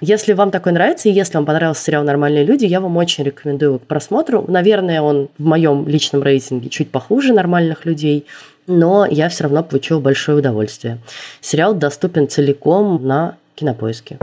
Если 0.00 0.32
вам 0.32 0.50
такой 0.50 0.72
нравится, 0.72 1.08
и 1.08 1.12
если 1.12 1.36
вам 1.36 1.46
понравился 1.46 1.84
сериал 1.84 2.04
«Нормальные 2.04 2.44
люди», 2.44 2.64
я 2.64 2.80
вам 2.80 2.96
очень 2.96 3.24
рекомендую 3.24 3.70
его 3.70 3.78
к 3.78 3.82
просмотру. 3.82 4.44
Наверное, 4.48 5.02
он 5.02 5.28
в 5.38 5.44
моем 5.44 5.86
личном 5.88 6.22
рейтинге 6.22 6.68
чуть 6.68 6.90
похуже 6.90 7.32
«Нормальных 7.32 7.84
людей», 7.84 8.26
но 8.66 9.06
я 9.06 9.28
все 9.28 9.44
равно 9.44 9.62
получил 9.62 10.00
большое 10.00 10.38
удовольствие. 10.38 10.98
Сериал 11.40 11.74
доступен 11.74 12.28
целиком 12.28 13.06
на 13.06 13.36
кинопоиске. 13.54 14.18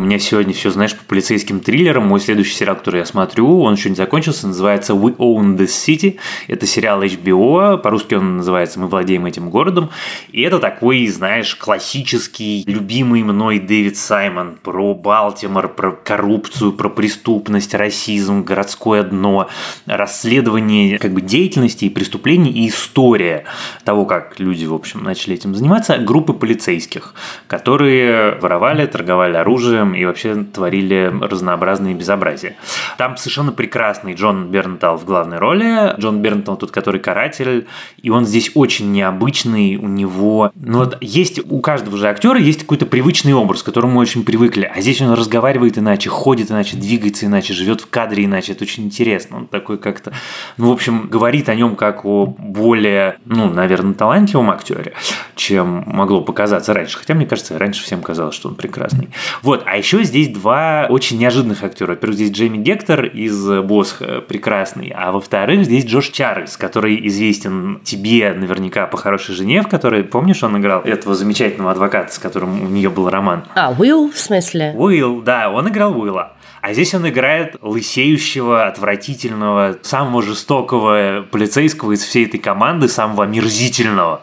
У 0.00 0.02
меня 0.02 0.18
сегодня 0.18 0.54
все, 0.54 0.70
знаешь, 0.70 0.96
по 0.96 1.04
полицейским 1.04 1.60
триллерам. 1.60 2.06
Мой 2.06 2.20
следующий 2.20 2.54
сериал, 2.54 2.74
который 2.74 3.00
я 3.00 3.04
смотрю, 3.04 3.60
он 3.60 3.74
еще 3.74 3.90
не 3.90 3.96
закончился, 3.96 4.46
называется 4.46 4.94
We 4.94 5.14
Own 5.18 5.58
This 5.58 5.66
City. 5.66 6.16
Это 6.48 6.66
сериал 6.66 7.02
HBO, 7.02 7.76
по-русски 7.76 8.14
он 8.14 8.38
называется 8.38 8.80
«Мы 8.80 8.86
владеем 8.86 9.26
этим 9.26 9.50
городом». 9.50 9.90
И 10.32 10.40
это 10.40 10.58
такой, 10.58 11.06
знаешь, 11.08 11.54
классический, 11.54 12.64
любимый 12.66 13.22
мной 13.22 13.58
Дэвид 13.58 13.98
Саймон 13.98 14.56
про 14.62 14.94
Балтимор, 14.94 15.68
про 15.68 15.92
коррупцию, 15.92 16.72
про 16.72 16.88
преступность, 16.88 17.74
расизм, 17.74 18.42
городское 18.42 19.02
дно, 19.02 19.50
расследование 19.84 20.98
как 20.98 21.12
бы 21.12 21.20
деятельности 21.20 21.84
и 21.84 21.90
преступлений 21.90 22.50
и 22.50 22.68
история 22.68 23.44
того, 23.84 24.06
как 24.06 24.40
люди, 24.40 24.64
в 24.64 24.72
общем, 24.72 25.04
начали 25.04 25.34
этим 25.34 25.54
заниматься, 25.54 25.98
группы 25.98 26.32
полицейских, 26.32 27.12
которые 27.46 28.36
воровали, 28.36 28.86
торговали 28.86 29.36
оружием, 29.36 29.89
и 29.94 30.04
вообще 30.04 30.44
творили 30.44 31.12
разнообразные 31.20 31.94
безобразия. 31.94 32.56
Там 32.98 33.16
совершенно 33.16 33.52
прекрасный 33.52 34.14
Джон 34.14 34.50
Бернтал 34.50 34.96
в 34.96 35.04
главной 35.04 35.38
роли. 35.38 35.98
Джон 35.98 36.20
Бернтал 36.20 36.56
тут, 36.56 36.70
который 36.70 37.00
каратель, 37.00 37.66
и 38.02 38.10
он 38.10 38.26
здесь 38.26 38.50
очень 38.54 38.92
необычный, 38.92 39.76
у 39.76 39.88
него... 39.88 40.52
Ну 40.54 40.78
вот 40.78 40.98
есть 41.00 41.40
у 41.50 41.60
каждого 41.60 41.96
же 41.96 42.08
актера 42.08 42.38
есть 42.38 42.60
какой-то 42.60 42.86
привычный 42.86 43.34
образ, 43.34 43.62
к 43.62 43.66
которому 43.66 43.94
мы 43.94 44.00
очень 44.00 44.24
привыкли, 44.24 44.70
а 44.72 44.80
здесь 44.80 45.00
он 45.00 45.12
разговаривает 45.12 45.78
иначе, 45.78 46.10
ходит 46.10 46.50
иначе, 46.50 46.76
двигается 46.76 47.26
иначе, 47.26 47.54
живет 47.54 47.80
в 47.80 47.90
кадре 47.90 48.24
иначе, 48.24 48.52
это 48.52 48.64
очень 48.64 48.84
интересно. 48.84 49.38
Он 49.38 49.46
такой 49.46 49.78
как-то, 49.78 50.12
ну, 50.56 50.68
в 50.68 50.72
общем, 50.72 51.08
говорит 51.08 51.48
о 51.48 51.54
нем 51.54 51.76
как 51.76 52.04
о 52.04 52.26
более, 52.26 53.18
ну, 53.24 53.50
наверное, 53.50 53.94
талантливом 53.94 54.50
актере, 54.50 54.94
чем 55.36 55.84
могло 55.86 56.20
показаться 56.20 56.74
раньше. 56.74 56.98
Хотя, 56.98 57.14
мне 57.14 57.26
кажется, 57.26 57.58
раньше 57.58 57.82
всем 57.82 58.02
казалось, 58.02 58.34
что 58.34 58.48
он 58.48 58.54
прекрасный. 58.54 59.10
Вот, 59.42 59.62
а 59.66 59.76
еще 59.80 60.04
здесь 60.04 60.28
два 60.28 60.86
очень 60.88 61.18
неожиданных 61.18 61.64
актера. 61.64 61.90
Во-первых, 61.90 62.16
здесь 62.16 62.30
Джейми 62.30 62.58
Гектор 62.58 63.04
из 63.04 63.46
Босха 63.62 64.20
прекрасный, 64.20 64.92
а 64.94 65.10
во-вторых, 65.10 65.64
здесь 65.64 65.84
Джош 65.84 66.08
Чарльз, 66.08 66.56
который 66.56 67.06
известен 67.08 67.80
тебе 67.82 68.32
наверняка 68.32 68.86
по 68.86 68.96
«Хорошей 68.96 69.34
жене», 69.34 69.62
в 69.62 69.68
которой, 69.68 70.04
помнишь, 70.04 70.42
он 70.42 70.58
играл 70.58 70.82
этого 70.82 71.14
замечательного 71.14 71.72
адвоката, 71.72 72.12
с 72.12 72.18
которым 72.18 72.62
у 72.62 72.68
нее 72.68 72.90
был 72.90 73.08
роман? 73.08 73.44
А, 73.54 73.72
Уилл, 73.76 74.10
в 74.10 74.18
смысле? 74.18 74.74
Уилл, 74.76 75.22
да, 75.22 75.50
он 75.50 75.68
играл 75.68 75.98
Уилла. 75.98 76.34
А 76.60 76.74
здесь 76.74 76.94
он 76.94 77.08
играет 77.08 77.56
лысеющего, 77.62 78.66
отвратительного, 78.66 79.78
самого 79.80 80.22
жестокого 80.22 81.24
полицейского 81.30 81.92
из 81.92 82.04
всей 82.04 82.26
этой 82.26 82.38
команды, 82.38 82.88
самого 82.88 83.24
омерзительного 83.24 84.20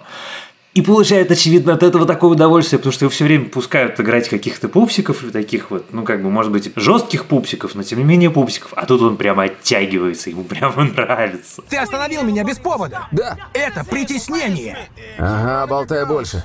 и 0.78 0.82
получает, 0.84 1.32
очевидно, 1.32 1.74
от 1.74 1.82
этого 1.82 2.06
такое 2.06 2.30
удовольствие, 2.30 2.78
потому 2.78 2.94
что 2.94 3.06
его 3.06 3.10
все 3.10 3.24
время 3.24 3.46
пускают 3.46 4.00
играть 4.00 4.30
каких-то 4.30 4.70
пупсиков, 4.70 5.24
таких 5.34 5.72
вот, 5.72 5.92
ну, 5.92 6.04
как 6.04 6.22
бы, 6.22 6.30
может 6.30 6.52
быть, 6.52 6.72
жестких 6.76 7.26
пупсиков, 7.26 7.74
но 7.74 7.82
тем 7.82 7.98
не 7.98 8.06
менее 8.06 8.30
пупсиков. 8.30 8.74
А 8.76 8.86
тут 8.86 9.02
он 9.02 9.18
прямо 9.18 9.46
оттягивается, 9.46 10.30
ему 10.30 10.44
прямо 10.44 10.84
нравится. 10.96 11.64
Ты 11.68 11.78
остановил 11.78 12.22
меня 12.22 12.44
без 12.44 12.60
повода. 12.60 13.08
Да. 13.12 13.38
Это 13.54 13.84
притеснение. 13.86 14.78
Ага, 15.18 15.66
болтай 15.66 16.06
больше. 16.06 16.44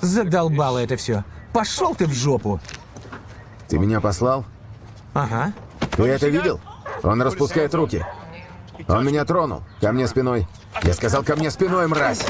Задолбало 0.00 0.78
это 0.78 0.96
все. 0.96 1.22
Пошел 1.52 1.94
ты 1.94 2.06
в 2.06 2.12
жопу. 2.14 2.60
Ты 3.68 3.78
меня 3.78 4.00
послал? 4.00 4.44
Ага. 5.14 5.52
Ты 5.96 6.02
это 6.02 6.26
видел? 6.26 6.58
Он 7.04 7.22
распускает 7.22 7.72
руки. 7.76 8.04
Он 8.88 9.06
меня 9.06 9.24
тронул. 9.24 9.62
Ко 9.80 9.92
мне 9.92 10.08
спиной. 10.08 10.48
Я 10.84 10.92
сказал, 10.94 11.22
ко 11.22 11.36
мне 11.36 11.50
спиной, 11.50 11.86
мразь. 11.88 12.24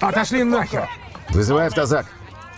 Отошли 0.00 0.42
нахер! 0.44 0.88
Вызывай 1.30 1.66
автозак. 1.68 2.06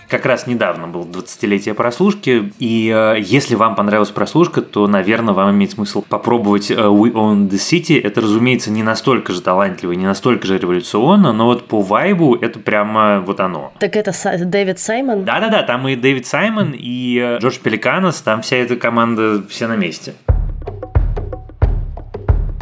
Как 0.09 0.25
раз 0.25 0.47
недавно 0.47 0.87
был 0.89 1.03
20-летие 1.05 1.75
прослушки, 1.75 2.51
и 2.59 2.91
э, 2.91 3.17
если 3.21 3.55
вам 3.57 3.75
понравилась 3.75 4.09
прослушка, 4.11 4.63
то, 4.63 4.87
наверное, 4.87 5.35
вам 5.35 5.51
имеет 5.51 5.73
смысл 5.73 6.03
попробовать 6.09 6.71
э, 6.71 6.75
We 6.77 7.13
Own 7.13 7.51
the 7.51 7.59
City. 7.59 8.01
Это, 8.03 8.23
разумеется, 8.23 8.71
не 8.71 8.83
настолько 8.83 9.35
же 9.35 9.43
талантливо, 9.43 9.93
не 9.93 10.07
настолько 10.07 10.47
же 10.47 10.57
революционно, 10.57 11.35
но 11.35 11.45
вот 11.45 11.69
по 11.69 11.83
вайбу 11.83 12.35
это 12.37 12.59
прямо 12.59 13.21
вот 13.21 13.39
оно. 13.41 13.71
Так 13.81 13.97
это 13.97 14.13
Са- 14.13 14.43
Дэвид 14.47 14.79
Саймон? 14.79 15.25
Да-да-да, 15.25 15.63
там 15.63 15.87
и 15.89 15.95
Дэвид 15.95 16.27
Саймон, 16.27 16.73
и 16.75 17.19
э, 17.19 17.39
Джордж 17.41 17.59
Пеликанос, 17.59 18.23
там 18.23 18.41
вся 18.41 18.57
эта 18.57 18.77
команда, 18.77 19.43
все 19.51 19.67
на 19.69 19.77
месте. 19.77 20.15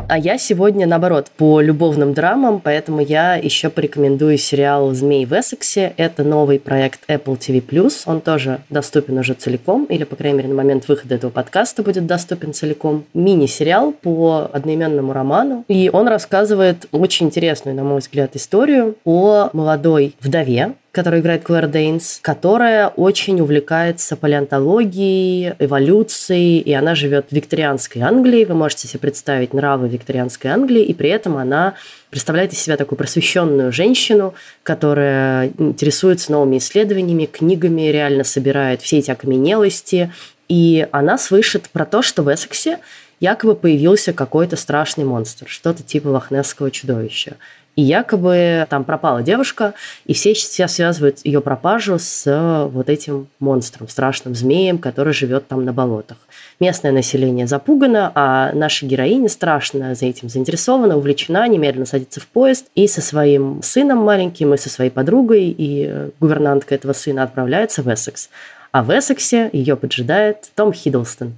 А 0.09 0.19
я 0.19 0.39
сегодня, 0.39 0.87
наоборот, 0.87 1.33
по 1.37 1.61
любовным 1.61 2.15
драмам, 2.15 2.61
поэтому 2.61 3.01
я 3.01 3.35
еще 3.35 3.71
порекомендую 3.71 4.39
сериал 4.39 4.93
«Змей 4.95 5.27
в 5.27 5.33
Эссексе». 5.33 5.95
Это 5.97 6.23
новый 6.23 6.61
проект 6.61 7.01
Apple 7.09 7.37
TV+. 7.37 7.91
Он 8.07 8.21
тоже 8.21 8.61
доступен 8.71 9.19
уже 9.19 9.35
целиком, 9.35 9.85
или, 9.87 10.05
по 10.05 10.15
крайней 10.15 10.39
мере, 10.39 10.49
на 10.49 10.55
момент 10.55 10.87
выхода 10.87 11.17
этого 11.17 11.33
подкаста 11.33 11.83
будет 11.83 12.07
доступен 12.07 12.53
целиком. 12.53 13.05
Мини-сериал 13.15 13.91
по 13.91 14.49
одноименному 14.53 15.13
роману. 15.13 15.65
И 15.67 15.91
он 15.93 16.07
рассказывает 16.07 16.87
очень 16.93 17.27
интересную, 17.27 17.75
на 17.75 17.83
мой 17.83 17.99
взгляд, 17.99 18.37
историю 18.37 18.95
о 19.05 19.51
молодой 19.53 20.15
вдове, 20.21 20.75
которую 20.97 21.21
играет 21.21 21.45
Клэр 21.45 21.67
Дейнс, 21.67 22.21
которая 22.23 22.89
очень 22.89 23.39
увлекается 23.43 24.17
палеонтологией, 24.17 25.53
эволюцией, 25.59 26.61
и 26.61 26.73
она 26.73 26.95
живет 26.95 27.27
в 27.29 27.33
викторианской 27.33 28.01
Англии. 28.01 28.47
Вы 28.47 28.55
можете 28.55 28.89
себе 28.89 29.01
представить 29.01 29.53
нравы 29.53 29.89
викторианской 29.89 30.51
Англии, 30.51 30.83
и 30.83 30.95
при 30.95 31.11
этом 31.11 31.37
она 31.37 31.75
представляет 32.09 32.55
из 32.55 32.61
себя 32.61 32.79
такую 32.79 32.97
просвещенную 32.97 33.73
женщину, 33.73 34.33
которая 34.63 35.53
интересуется 35.59 36.33
новыми 36.33 36.57
исследованиями, 36.57 37.27
книгами, 37.27 37.83
реально 37.91 38.25
собирает 38.25 38.81
все 38.81 38.97
эти 38.97 39.11
окаменелости. 39.11 40.11
И 40.49 40.89
она 40.93 41.19
слышит 41.19 41.69
про 41.69 41.85
то, 41.85 42.01
что 42.01 42.23
в 42.23 42.33
Эссексе 42.33 42.79
якобы 43.21 43.55
появился 43.55 44.15
какой-то 44.15 44.57
страшный 44.57 45.05
монстр, 45.05 45.47
что-то 45.47 45.83
типа 45.83 46.09
лохнесского 46.09 46.71
чудовища. 46.71 47.37
И 47.77 47.83
якобы 47.83 48.67
там 48.71 48.85
пропала 48.85 49.23
девушка, 49.23 49.75
и 50.07 50.15
все 50.15 50.35
сейчас 50.35 50.77
связывают 50.77 51.19
ее 51.25 51.43
пропажу 51.43 51.99
с 51.99 52.27
э, 52.27 52.69
вот 52.73 52.89
этим 52.89 53.29
монстром, 53.39 53.87
страшным 53.89 54.35
змеем, 54.35 54.79
который 54.79 55.13
живет 55.13 55.47
там 55.47 55.63
на 55.67 55.75
болотах. 55.75 56.17
Местное 56.59 56.91
население 56.91 57.47
запугано, 57.47 58.13
а 58.15 58.53
наша 58.55 58.87
героиня 58.87 59.29
страшно 59.29 59.95
за 59.95 60.07
этим 60.07 60.31
заинтересована, 60.31 60.97
увлечена, 60.97 61.47
немедленно 61.49 61.85
садится 61.85 62.19
в 62.19 62.27
поезд 62.29 62.67
и 62.75 62.89
со 62.89 63.03
своим 63.03 63.61
сыном 63.63 63.99
маленьким, 63.99 64.55
и 64.55 64.57
со 64.57 64.71
своей 64.71 64.91
подругой, 64.91 65.51
и 65.51 65.87
э, 65.87 66.11
гувернантка 66.19 66.75
этого 66.75 66.95
сына 66.95 67.25
отправляется 67.25 67.83
в 67.83 67.93
Эссекс. 67.93 68.31
А 68.73 68.83
в 68.83 68.91
Эссексе 68.91 69.51
ее 69.53 69.77
поджидает 69.77 70.51
Том 70.55 70.73
Хиддлстон. 70.73 71.35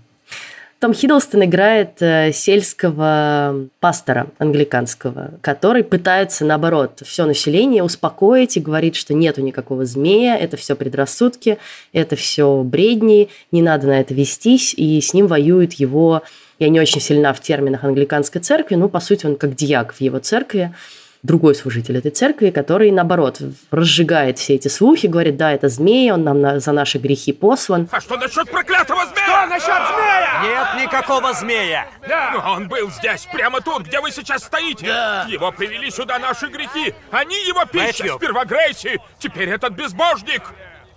Том 0.80 0.94
Хиддлстон 0.94 1.44
играет 1.44 2.00
э, 2.00 2.30
сельского 2.32 3.66
пастора 3.80 4.28
англиканского, 4.38 5.32
который 5.40 5.82
пытается, 5.82 6.44
наоборот, 6.44 7.02
все 7.04 7.24
население 7.24 7.82
успокоить 7.82 8.56
и 8.56 8.60
говорит, 8.60 8.94
что 8.94 9.12
нету 9.12 9.42
никакого 9.42 9.84
змея, 9.84 10.36
это 10.36 10.56
все 10.56 10.76
предрассудки, 10.76 11.58
это 11.92 12.14
все 12.14 12.62
бредни, 12.62 13.28
не 13.50 13.60
надо 13.60 13.88
на 13.88 13.98
это 13.98 14.14
вестись, 14.14 14.72
и 14.72 15.00
с 15.00 15.12
ним 15.14 15.26
воюет 15.26 15.72
его 15.74 16.22
я 16.60 16.68
не 16.68 16.80
очень 16.80 17.00
сильна 17.00 17.32
в 17.32 17.40
терминах 17.40 17.84
англиканской 17.84 18.40
церкви, 18.40 18.74
но, 18.74 18.88
по 18.88 19.00
сути, 19.00 19.26
он 19.26 19.36
как 19.36 19.54
дьяк 19.54 19.92
в 19.92 20.00
его 20.00 20.18
церкви 20.18 20.72
другой 21.22 21.54
служитель 21.54 21.98
этой 21.98 22.10
церкви, 22.10 22.50
который, 22.50 22.90
наоборот, 22.90 23.40
разжигает 23.70 24.38
все 24.38 24.54
эти 24.54 24.68
слухи, 24.68 25.06
говорит, 25.06 25.36
да, 25.36 25.52
это 25.52 25.68
змея, 25.68 26.14
он 26.14 26.24
нам 26.24 26.40
на, 26.40 26.60
за 26.60 26.72
наши 26.72 26.98
грехи 26.98 27.32
послан. 27.32 27.88
А 27.90 28.00
что 28.00 28.16
насчет 28.16 28.50
проклятого 28.50 29.04
змея? 29.06 29.26
Что 29.26 29.46
насчет 29.46 29.94
змея? 29.94 30.42
Нет 30.42 30.86
никакого 30.86 31.32
змея. 31.32 31.88
Да. 32.08 32.30
Но 32.32 32.52
он 32.52 32.68
был 32.68 32.90
здесь, 32.90 33.26
прямо 33.32 33.60
тут, 33.60 33.82
где 33.82 34.00
вы 34.00 34.10
сейчас 34.10 34.44
стоите. 34.44 34.86
Да. 34.86 35.26
Его 35.28 35.50
привели 35.52 35.90
сюда 35.90 36.18
наши 36.18 36.46
грехи. 36.46 36.94
Они 37.10 37.36
его 37.46 37.64
пища, 37.64 38.04
Мэтью. 38.04 38.16
сперва 38.16 38.44
Грейси, 38.44 39.00
теперь 39.18 39.50
этот 39.50 39.72
безбожник. 39.72 40.42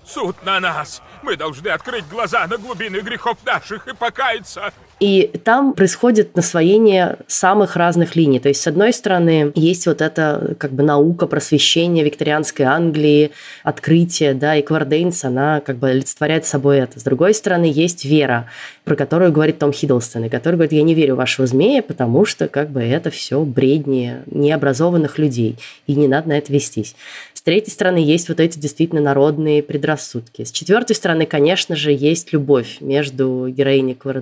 Суд 0.05 0.35
на 0.43 0.59
нас. 0.59 1.01
Мы 1.21 1.37
должны 1.37 1.67
открыть 1.69 2.07
глаза 2.07 2.47
на 2.47 2.57
глубины 2.57 2.97
грехов 2.97 3.37
наших 3.45 3.87
и 3.87 3.93
покаяться. 3.93 4.73
И 5.01 5.31
там 5.43 5.73
происходит 5.73 6.35
насвоение 6.35 7.17
самых 7.25 7.75
разных 7.75 8.15
линий. 8.15 8.39
То 8.39 8.49
есть, 8.49 8.61
с 8.61 8.67
одной 8.67 8.93
стороны, 8.93 9.51
есть 9.55 9.87
вот 9.87 9.99
эта 9.99 10.53
как 10.59 10.73
бы 10.73 10.83
наука 10.83 11.25
просвещения 11.25 12.03
викторианской 12.03 12.67
Англии, 12.67 13.31
открытие, 13.63 14.35
да, 14.35 14.55
и 14.55 14.61
Квардейнс, 14.61 15.25
она 15.25 15.59
как 15.59 15.77
бы 15.77 15.89
олицетворяет 15.89 16.45
собой 16.45 16.77
это. 16.77 16.99
С 16.99 17.03
другой 17.03 17.33
стороны, 17.33 17.65
есть 17.65 18.05
вера, 18.05 18.45
про 18.83 18.95
которую 18.95 19.31
говорит 19.31 19.57
Том 19.57 19.73
Хиддлстон, 19.73 20.25
и 20.25 20.29
который 20.29 20.53
говорит, 20.53 20.73
я 20.73 20.83
не 20.83 20.93
верю 20.93 21.15
в 21.15 21.17
вашего 21.17 21.47
змея, 21.47 21.81
потому 21.81 22.23
что 22.23 22.47
как 22.47 22.69
бы 22.69 22.83
это 22.83 23.09
все 23.09 23.43
бредни 23.43 24.17
необразованных 24.27 25.17
людей, 25.17 25.57
и 25.87 25.95
не 25.95 26.07
надо 26.07 26.29
на 26.29 26.37
это 26.37 26.53
вестись. 26.53 26.95
С 27.33 27.43
третьей 27.43 27.73
стороны, 27.73 27.97
есть 27.97 28.29
вот 28.29 28.39
эти 28.39 28.59
действительно 28.59 29.01
народные 29.01 29.63
предрассудки. 29.63 30.43
С 30.43 30.51
четвертой 30.51 30.95
стороны, 30.95 31.25
конечно 31.25 31.75
же, 31.75 31.91
есть 31.91 32.33
любовь 32.33 32.77
между 32.81 33.47
героиней 33.49 33.95
Клэр 33.95 34.21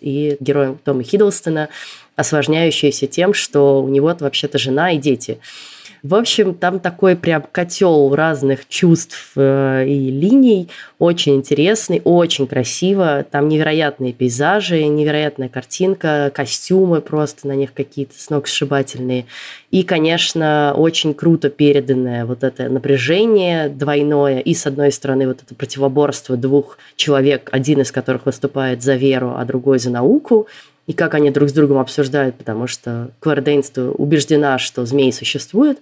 и 0.00 0.19
героем 0.40 0.78
Тома 0.84 1.02
Хиддлстона, 1.02 1.68
осложняющаяся 2.16 3.06
тем, 3.06 3.34
что 3.34 3.82
у 3.82 3.88
него 3.88 4.14
вообще-то 4.18 4.58
жена 4.58 4.92
и 4.92 4.98
дети. 4.98 5.38
В 6.02 6.14
общем, 6.14 6.54
там 6.54 6.80
такой 6.80 7.14
прям 7.14 7.44
котел 7.52 8.14
разных 8.14 8.66
чувств 8.68 9.32
э, 9.36 9.84
и 9.86 10.10
линий, 10.10 10.68
очень 10.98 11.36
интересный, 11.36 12.00
очень 12.04 12.46
красиво. 12.46 13.24
Там 13.30 13.48
невероятные 13.48 14.14
пейзажи, 14.14 14.82
невероятная 14.84 15.50
картинка, 15.50 16.32
костюмы 16.34 17.02
просто 17.02 17.48
на 17.48 17.52
них 17.52 17.74
какие-то 17.74 18.14
сногсшибательные. 18.16 19.26
И, 19.70 19.82
конечно, 19.82 20.72
очень 20.74 21.12
круто 21.12 21.50
переданное 21.50 22.24
вот 22.24 22.44
это 22.44 22.70
напряжение 22.70 23.68
двойное. 23.68 24.38
И, 24.40 24.54
с 24.54 24.66
одной 24.66 24.92
стороны, 24.92 25.28
вот 25.28 25.42
это 25.42 25.54
противоборство 25.54 26.36
двух 26.36 26.78
человек, 26.96 27.50
один 27.52 27.82
из 27.82 27.92
которых 27.92 28.24
выступает 28.24 28.82
за 28.82 28.94
веру, 28.94 29.34
а 29.36 29.44
другой 29.44 29.78
за 29.78 29.90
науку 29.90 30.46
и 30.90 30.92
как 30.92 31.14
они 31.14 31.30
друг 31.30 31.48
с 31.48 31.52
другом 31.52 31.78
обсуждают, 31.78 32.34
потому 32.34 32.66
что 32.66 33.12
Клэр 33.20 33.44
убеждена, 33.96 34.58
что 34.58 34.84
змеи 34.84 35.12
существуют, 35.12 35.78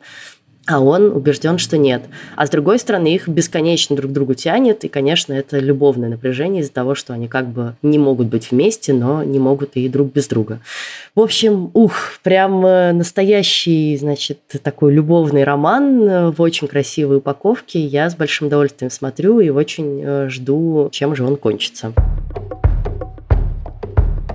а 0.66 0.80
он 0.80 1.16
убежден, 1.16 1.56
что 1.56 1.78
нет. 1.78 2.02
А 2.36 2.46
с 2.46 2.50
другой 2.50 2.78
стороны, 2.78 3.14
их 3.14 3.26
бесконечно 3.26 3.96
друг 3.96 4.10
к 4.10 4.14
другу 4.14 4.34
тянет, 4.34 4.84
и, 4.84 4.88
конечно, 4.88 5.32
это 5.32 5.60
любовное 5.60 6.10
напряжение 6.10 6.60
из-за 6.60 6.72
того, 6.74 6.94
что 6.94 7.14
они 7.14 7.26
как 7.26 7.48
бы 7.48 7.74
не 7.80 7.96
могут 7.96 8.26
быть 8.26 8.50
вместе, 8.50 8.92
но 8.92 9.22
не 9.22 9.38
могут 9.38 9.76
и 9.76 9.88
друг 9.88 10.12
без 10.12 10.28
друга. 10.28 10.60
В 11.14 11.22
общем, 11.22 11.70
ух, 11.72 12.18
прям 12.22 12.66
э, 12.66 12.92
настоящий, 12.92 13.96
значит, 13.96 14.40
такой 14.62 14.92
любовный 14.92 15.44
роман 15.44 16.02
э, 16.02 16.30
в 16.32 16.42
очень 16.42 16.68
красивой 16.68 17.16
упаковке. 17.16 17.80
Я 17.80 18.10
с 18.10 18.14
большим 18.14 18.48
удовольствием 18.48 18.90
смотрю 18.90 19.40
и 19.40 19.48
очень 19.48 20.02
э, 20.04 20.28
жду, 20.28 20.90
чем 20.92 21.16
же 21.16 21.24
он 21.24 21.38
кончится. 21.38 21.94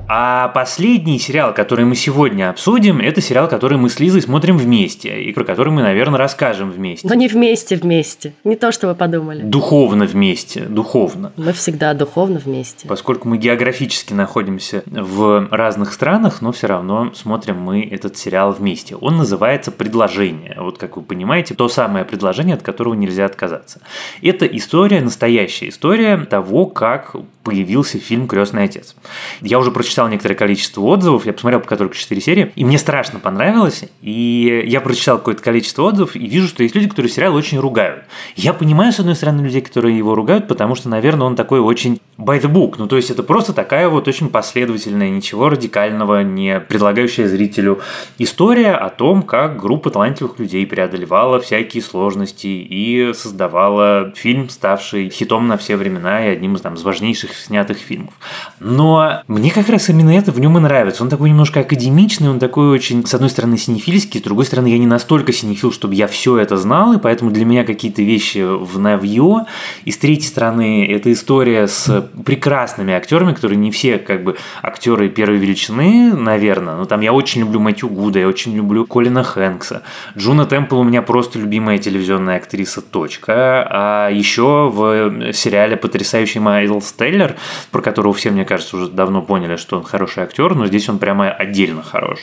А 0.07 0.49
последний 0.49 1.17
сериал, 1.17 1.53
который 1.53 1.85
мы 1.85 1.95
сегодня 1.95 2.49
обсудим, 2.49 2.99
это 2.99 3.21
сериал, 3.21 3.47
который 3.47 3.77
мы 3.77 3.89
с 3.89 3.99
Лизой 3.99 4.21
смотрим 4.21 4.57
вместе, 4.57 5.23
и 5.23 5.31
про 5.31 5.45
который 5.45 5.71
мы, 5.71 5.81
наверное, 5.81 6.17
расскажем 6.17 6.71
вместе. 6.71 7.07
Но 7.07 7.13
не 7.13 7.27
вместе 7.27 7.77
вместе. 7.77 8.33
Не 8.43 8.55
то, 8.57 8.71
что 8.71 8.87
вы 8.87 8.95
подумали. 8.95 9.41
Духовно 9.41 10.05
вместе, 10.05 10.61
духовно. 10.61 11.31
Мы 11.37 11.53
всегда 11.53 11.93
духовно 11.93 12.39
вместе. 12.39 12.87
Поскольку 12.87 13.29
мы 13.29 13.37
географически 13.37 14.13
находимся 14.13 14.83
в 14.85 15.47
разных 15.51 15.93
странах, 15.93 16.41
но 16.41 16.51
все 16.51 16.67
равно 16.67 17.13
смотрим 17.13 17.59
мы 17.59 17.83
этот 17.83 18.17
сериал 18.17 18.51
вместе. 18.51 18.95
Он 18.95 19.17
называется 19.17 19.71
«Предложение». 19.71 20.57
Вот, 20.59 20.77
как 20.77 20.97
вы 20.97 21.03
понимаете, 21.03 21.55
то 21.55 21.69
самое 21.69 22.03
предложение, 22.03 22.55
от 22.55 22.61
которого 22.61 22.93
нельзя 22.93 23.25
отказаться. 23.25 23.79
Это 24.21 24.45
история, 24.45 24.99
настоящая 25.01 25.69
история 25.69 26.17
того, 26.17 26.65
как 26.65 27.15
появился 27.43 27.99
фильм 27.99 28.27
«Крестный 28.27 28.63
отец». 28.63 28.95
Я 29.41 29.59
уже 29.59 29.71
прочитал 29.71 29.92
прочитал 29.93 30.07
некоторое 30.07 30.35
количество 30.35 30.81
отзывов, 30.81 31.27
я 31.27 31.33
посмотрел 31.33 31.59
пока 31.59 31.75
только 31.75 31.95
4 31.95 32.19
серии, 32.19 32.51
и 32.55 32.65
мне 32.65 32.79
страшно 32.79 33.19
понравилось, 33.19 33.83
и 34.01 34.63
я 34.65 34.81
прочитал 34.81 35.19
какое-то 35.19 35.43
количество 35.43 35.83
отзывов, 35.83 36.15
и 36.15 36.25
вижу, 36.25 36.47
что 36.47 36.63
есть 36.63 36.73
люди, 36.73 36.89
которые 36.89 37.11
сериал 37.11 37.35
очень 37.35 37.59
ругают. 37.59 38.05
Я 38.35 38.53
понимаю, 38.53 38.91
с 38.91 38.99
одной 38.99 39.15
стороны, 39.15 39.41
людей, 39.41 39.61
которые 39.61 39.95
его 39.95 40.15
ругают, 40.15 40.47
потому 40.47 40.73
что, 40.73 40.89
наверное, 40.89 41.27
он 41.27 41.35
такой 41.35 41.59
очень 41.59 41.99
by 42.17 42.41
the 42.41 42.51
book, 42.51 42.75
ну 42.77 42.87
то 42.87 42.95
есть 42.95 43.11
это 43.11 43.21
просто 43.23 43.53
такая 43.53 43.89
вот 43.89 44.07
очень 44.07 44.29
последовательная, 44.29 45.09
ничего 45.09 45.49
радикального, 45.49 46.23
не 46.23 46.59
предлагающая 46.59 47.27
зрителю 47.27 47.81
история 48.17 48.73
о 48.73 48.89
том, 48.89 49.23
как 49.23 49.59
группа 49.59 49.89
талантливых 49.89 50.39
людей 50.39 50.65
преодолевала 50.65 51.39
всякие 51.39 51.83
сложности 51.83 52.47
и 52.47 53.11
создавала 53.13 54.11
фильм, 54.15 54.49
ставший 54.49 55.09
хитом 55.09 55.47
на 55.47 55.57
все 55.57 55.75
времена 55.75 56.25
и 56.25 56.29
одним 56.29 56.55
из 56.55 56.61
там, 56.61 56.75
важнейших 56.75 57.35
снятых 57.35 57.77
фильмов. 57.77 58.13
Но 58.59 59.23
мне 59.27 59.51
как 59.51 59.69
раз 59.69 59.82
раз 59.83 59.89
именно 59.89 60.11
это 60.11 60.31
в 60.31 60.39
нем 60.39 60.57
и 60.57 60.61
нравится. 60.61 61.03
Он 61.03 61.09
такой 61.09 61.29
немножко 61.29 61.59
академичный, 61.59 62.29
он 62.29 62.39
такой 62.39 62.69
очень, 62.69 63.05
с 63.05 63.13
одной 63.13 63.29
стороны, 63.29 63.57
синефильский, 63.57 64.19
с 64.19 64.23
другой 64.23 64.45
стороны, 64.45 64.67
я 64.67 64.77
не 64.77 64.87
настолько 64.87 65.33
синефил, 65.33 65.71
чтобы 65.73 65.95
я 65.95 66.07
все 66.07 66.37
это 66.37 66.55
знал, 66.57 66.93
и 66.93 66.99
поэтому 66.99 67.31
для 67.31 67.45
меня 67.45 67.65
какие-то 67.65 68.01
вещи 68.01 68.39
внове. 68.43 69.45
И 69.83 69.91
с 69.91 69.97
третьей 69.97 70.27
стороны, 70.27 70.87
это 70.89 71.11
история 71.11 71.67
с 71.67 72.09
прекрасными 72.25 72.93
актерами, 72.93 73.33
которые 73.33 73.57
не 73.57 73.71
все 73.71 73.97
как 73.97 74.23
бы 74.23 74.37
актеры 74.61 75.09
первой 75.09 75.37
величины, 75.37 76.13
наверное. 76.13 76.75
Но 76.75 76.85
там 76.85 77.01
я 77.01 77.11
очень 77.11 77.41
люблю 77.41 77.59
Мэттью 77.59 77.89
Гуда, 77.89 78.19
я 78.19 78.27
очень 78.27 78.55
люблю 78.55 78.85
Колина 78.85 79.23
Хэнкса. 79.23 79.83
Джуно 80.17 80.45
Темпл 80.45 80.79
у 80.79 80.83
меня 80.83 81.01
просто 81.01 81.39
любимая 81.39 81.77
телевизионная 81.77 82.37
актриса, 82.37 82.81
точка. 82.81 83.67
А 83.69 84.09
еще 84.09 84.69
в 84.73 85.33
сериале 85.33 85.75
потрясающий 85.75 86.39
Майлз 86.39 86.81
Теллер, 86.81 87.35
про 87.71 87.81
которого 87.81 88.13
все, 88.13 88.31
мне 88.31 88.45
кажется, 88.45 88.77
уже 88.77 88.89
давно 88.89 89.21
поняли, 89.21 89.57
что 89.57 89.72
что 89.73 89.79
он 89.79 89.83
хороший 89.83 90.23
актер, 90.23 90.53
но 90.53 90.67
здесь 90.67 90.87
он 90.87 90.99
прямо 90.99 91.31
отдельно 91.31 91.81
хорош. 91.81 92.19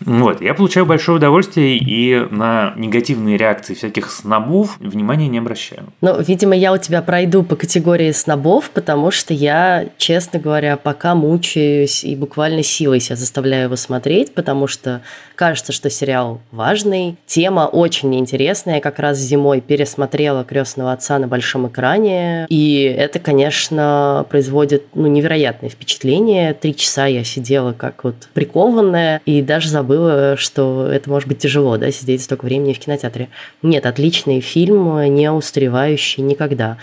Вот, 0.00 0.42
я 0.42 0.52
получаю 0.52 0.84
большое 0.84 1.16
удовольствие 1.16 1.78
и 1.78 2.26
на 2.30 2.74
негативные 2.76 3.38
реакции 3.38 3.72
всяких 3.72 4.10
снобов 4.10 4.76
внимания 4.78 5.28
не 5.28 5.38
обращаю. 5.38 5.84
Ну, 6.02 6.20
видимо, 6.20 6.54
я 6.54 6.72
у 6.72 6.76
тебя 6.76 7.00
пройду 7.00 7.44
по 7.44 7.56
категории 7.56 8.12
снобов, 8.12 8.70
потому 8.70 9.10
что 9.10 9.32
я, 9.32 9.86
честно 9.96 10.38
говоря, 10.38 10.76
пока 10.76 11.14
мучаюсь 11.14 12.04
и 12.04 12.14
буквально 12.14 12.62
силой 12.62 13.00
себя 13.00 13.16
заставляю 13.16 13.64
его 13.64 13.76
смотреть, 13.76 14.34
потому 14.34 14.66
что 14.66 15.00
кажется, 15.34 15.72
что 15.72 15.88
сериал 15.88 16.40
важный, 16.50 17.16
тема 17.26 17.62
очень 17.62 18.14
интересная. 18.14 18.76
Я 18.76 18.80
как 18.80 18.98
раз 18.98 19.18
зимой 19.18 19.60
пересмотрела 19.60 20.44
«Крестного 20.44 20.92
отца» 20.92 21.18
на 21.18 21.26
большом 21.26 21.68
экране, 21.68 22.46
и 22.50 22.82
это, 22.82 23.18
конечно, 23.18 24.26
производит 24.28 24.84
ну, 24.94 25.06
невероятное 25.06 25.70
впечатление. 25.70 26.52
Три 26.52 26.74
часа 26.82 27.06
я 27.06 27.24
сидела 27.24 27.72
как 27.72 28.04
вот 28.04 28.14
прикованная 28.34 29.20
и 29.24 29.40
даже 29.42 29.68
забыла, 29.68 30.36
что 30.36 30.86
это 30.86 31.08
может 31.08 31.28
быть 31.28 31.38
тяжело, 31.38 31.76
да, 31.76 31.90
сидеть 31.90 32.22
столько 32.22 32.44
времени 32.44 32.72
в 32.72 32.78
кинотеатре. 32.78 33.28
Нет, 33.62 33.86
отличный 33.86 34.40
фильм, 34.40 35.00
не 35.14 35.30
устаревающий 35.30 36.22
никогда. 36.22 36.76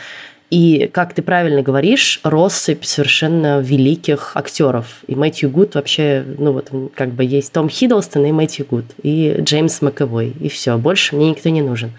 И, 0.50 0.90
как 0.92 1.14
ты 1.14 1.22
правильно 1.22 1.62
говоришь, 1.62 2.20
россыпь 2.24 2.84
совершенно 2.84 3.60
великих 3.60 4.32
актеров. 4.36 5.02
И 5.06 5.16
Мэтью 5.16 5.50
Гуд 5.52 5.76
вообще, 5.76 6.26
ну 6.40 6.54
вот, 6.54 6.72
как 6.96 7.10
бы 7.10 7.24
есть 7.24 7.52
Том 7.52 7.70
Хиддлстон 7.70 8.26
и 8.26 8.32
Мэтью 8.32 8.66
Гуд, 8.68 8.86
и 9.04 9.36
Джеймс 9.40 9.82
Маковой, 9.82 10.34
и 10.40 10.50
все, 10.50 10.78
больше 10.78 11.16
мне 11.16 11.30
никто 11.30 11.50
не 11.50 11.62
нужен. 11.62 11.92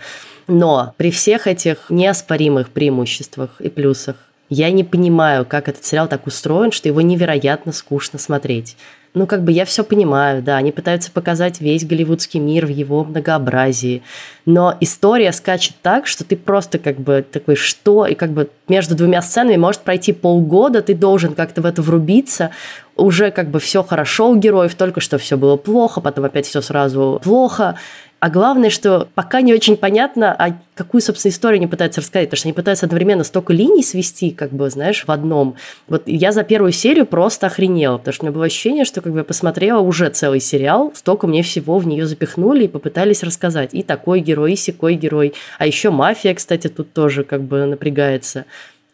Но 0.49 0.95
при 0.97 1.13
всех 1.13 1.47
этих 1.47 1.91
неоспоримых 1.91 2.71
преимуществах 2.71 3.61
и 3.61 3.69
плюсах 3.69 4.17
я 4.51 4.71
не 4.73 4.83
понимаю, 4.83 5.47
как 5.47 5.69
этот 5.69 5.85
сериал 5.85 6.09
так 6.09 6.27
устроен, 6.27 6.73
что 6.73 6.89
его 6.89 7.01
невероятно 7.01 7.73
скучно 7.73 8.19
смотреть. 8.19 8.77
ну, 9.13 9.27
как 9.27 9.43
бы 9.43 9.51
я 9.51 9.65
все 9.65 9.83
понимаю, 9.83 10.43
да, 10.43 10.57
они 10.57 10.71
пытаются 10.71 11.11
показать 11.11 11.61
весь 11.61 11.85
голливудский 11.85 12.39
мир 12.39 12.67
в 12.67 12.69
его 12.69 13.03
многообразии, 13.05 14.03
но 14.47 14.77
история 14.81 15.33
скачет 15.33 15.75
так, 15.83 16.07
что 16.07 16.25
ты 16.25 16.37
просто 16.37 16.79
как 16.79 17.01
бы 17.01 17.25
такой, 17.29 17.57
что, 17.57 18.07
и 18.07 18.15
как 18.15 18.31
бы 18.31 18.51
между 18.69 18.95
двумя 18.95 19.23
сценами 19.23 19.57
может 19.57 19.83
пройти 19.83 20.13
полгода, 20.13 20.83
ты 20.83 20.95
должен 20.95 21.35
как-то 21.35 21.61
в 21.61 21.67
это 21.67 21.83
врубиться, 21.83 22.51
уже 22.97 23.31
как 23.31 23.51
бы 23.51 23.59
все 23.59 23.83
хорошо 23.83 24.31
у 24.31 24.37
героев, 24.37 24.75
только 24.75 25.01
что 25.01 25.19
все 25.19 25.37
было 25.37 25.57
плохо, 25.57 26.01
потом 26.01 26.25
опять 26.25 26.47
все 26.47 26.61
сразу 26.61 27.21
плохо, 27.23 27.77
а 28.21 28.29
главное, 28.29 28.69
что 28.69 29.09
пока 29.15 29.41
не 29.41 29.55
очень 29.55 29.79
понятно, 29.79 30.35
а 30.39 30.59
какую, 30.75 31.01
собственно, 31.01 31.33
историю 31.33 31.57
они 31.57 31.67
пытаются 31.67 32.03
рассказать, 32.03 32.29
потому 32.29 32.39
что 32.39 32.49
они 32.49 32.53
пытаются 32.53 32.87
одновременно 32.87 33.25
столько 33.25 33.55
линий 33.55 33.83
свести, 33.83 34.31
как 34.31 34.53
бы, 34.53 34.69
знаешь, 34.69 35.05
в 35.07 35.11
одном. 35.11 35.57
Вот 35.89 36.03
я 36.07 36.31
за 36.33 36.43
первую 36.43 36.73
серию 36.73 37.07
просто 37.07 37.47
охренела, 37.47 37.97
потому 37.97 38.13
что 38.13 38.25
у 38.25 38.27
меня 38.27 38.35
было 38.35 38.45
ощущение, 38.45 38.85
что 38.85 39.01
как 39.01 39.13
бы 39.13 39.19
я 39.19 39.25
посмотрела 39.25 39.81
уже 39.81 40.11
целый 40.11 40.41
сериал, 40.41 40.93
столько 40.95 41.27
мне 41.27 41.43
всего 41.43 41.79
в 41.79 41.87
нее 41.87 42.07
запихнули 42.07 42.65
и 42.65 42.69
попытались 42.69 43.23
рассказать. 43.23 43.71
И 43.73 43.83
такой 43.83 44.21
герой, 44.21 44.53
и 44.53 44.57
секой 44.57 44.95
герой. 44.95 45.33
А 45.59 45.67
еще 45.67 45.91
мафия, 45.91 46.35
кстати, 46.35 46.69
тут 46.69 46.93
тоже 46.93 47.25
как 47.25 47.43
бы 47.43 47.65
напрягается 47.65 48.45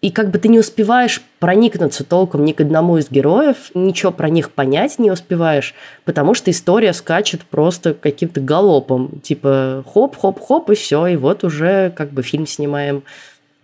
и 0.03 0.11
как 0.11 0.31
бы 0.31 0.39
ты 0.39 0.49
не 0.49 0.59
успеваешь 0.59 1.23
проникнуться 1.39 2.05
толком 2.05 2.45
ни 2.45 2.53
к 2.53 2.61
одному 2.61 2.99
из 2.99 3.11
героев, 3.11 3.71
ничего 3.75 4.13
про 4.13 4.29
них 4.29 4.51
понять 4.51 4.99
не 4.99 5.11
успеваешь, 5.11 5.75
потому 6.05 6.35
что 6.35 6.51
история 6.51 6.93
скачет 6.93 7.43
просто 7.43 7.95
каким-то 7.95 8.41
галопом. 8.41 9.21
Типа 9.21 9.85
хоп-хоп-хоп, 9.93 10.71
и 10.71 10.75
все, 10.75 11.07
и 11.07 11.17
вот 11.17 11.45
уже 11.45 11.91
как 11.97 12.13
бы 12.13 12.23
фильм 12.23 12.47
снимаем. 12.47 13.05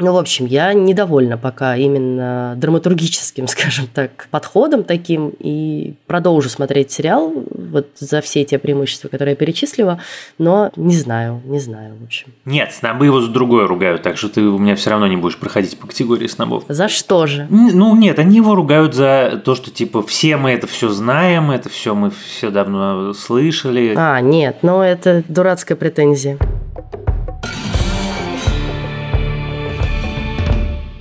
Ну, 0.02 0.12
в 0.12 0.16
общем, 0.16 0.46
я 0.46 0.72
недовольна 0.72 1.38
пока 1.38 1.76
именно 1.76 2.54
драматургическим, 2.56 3.46
скажем 3.48 3.86
так, 3.86 4.26
подходом 4.30 4.82
таким, 4.82 5.32
и 5.38 5.94
продолжу 6.06 6.48
смотреть 6.48 6.90
сериал 6.90 7.32
вот 7.50 7.86
за 7.98 8.20
все 8.20 8.44
те 8.44 8.58
преимущества, 8.58 9.08
которые 9.08 9.32
я 9.32 9.36
перечислила, 9.36 10.00
но 10.38 10.72
не 10.74 10.96
знаю, 10.96 11.40
не 11.44 11.60
знаю, 11.60 11.94
в 12.00 12.04
общем. 12.04 12.28
Нет, 12.44 12.72
снобы 12.72 13.06
его 13.06 13.20
за 13.20 13.30
другое 13.30 13.68
ругают, 13.68 14.02
так 14.02 14.16
что 14.16 14.28
ты 14.28 14.42
у 14.42 14.58
меня 14.58 14.74
все 14.74 14.90
равно 14.90 15.06
не 15.06 15.16
будешь 15.16 15.38
проходить 15.38 15.78
по 15.78 15.86
категории 15.86 16.26
снобов. 16.26 16.64
За 16.68 16.88
что 16.88 17.28
же? 17.28 17.46
Ну, 17.48 17.94
нет, 17.94 18.18
они 18.18 18.38
его 18.38 18.56
ругают 18.56 18.94
за 18.94 19.40
то, 19.44 19.54
что, 19.54 19.70
типа, 19.70 20.02
все 20.02 20.36
мы 20.36 20.50
это 20.50 20.66
все 20.66 20.88
знаем, 20.88 21.52
это 21.52 21.68
все 21.68 21.94
мы 21.94 22.10
все 22.10 22.50
давно 22.50 23.12
слышали. 23.12 23.94
А, 23.96 24.20
нет, 24.20 24.58
ну 24.62 24.80
это 24.80 25.22
дурацкая 25.28 25.76
претензия. 25.76 26.38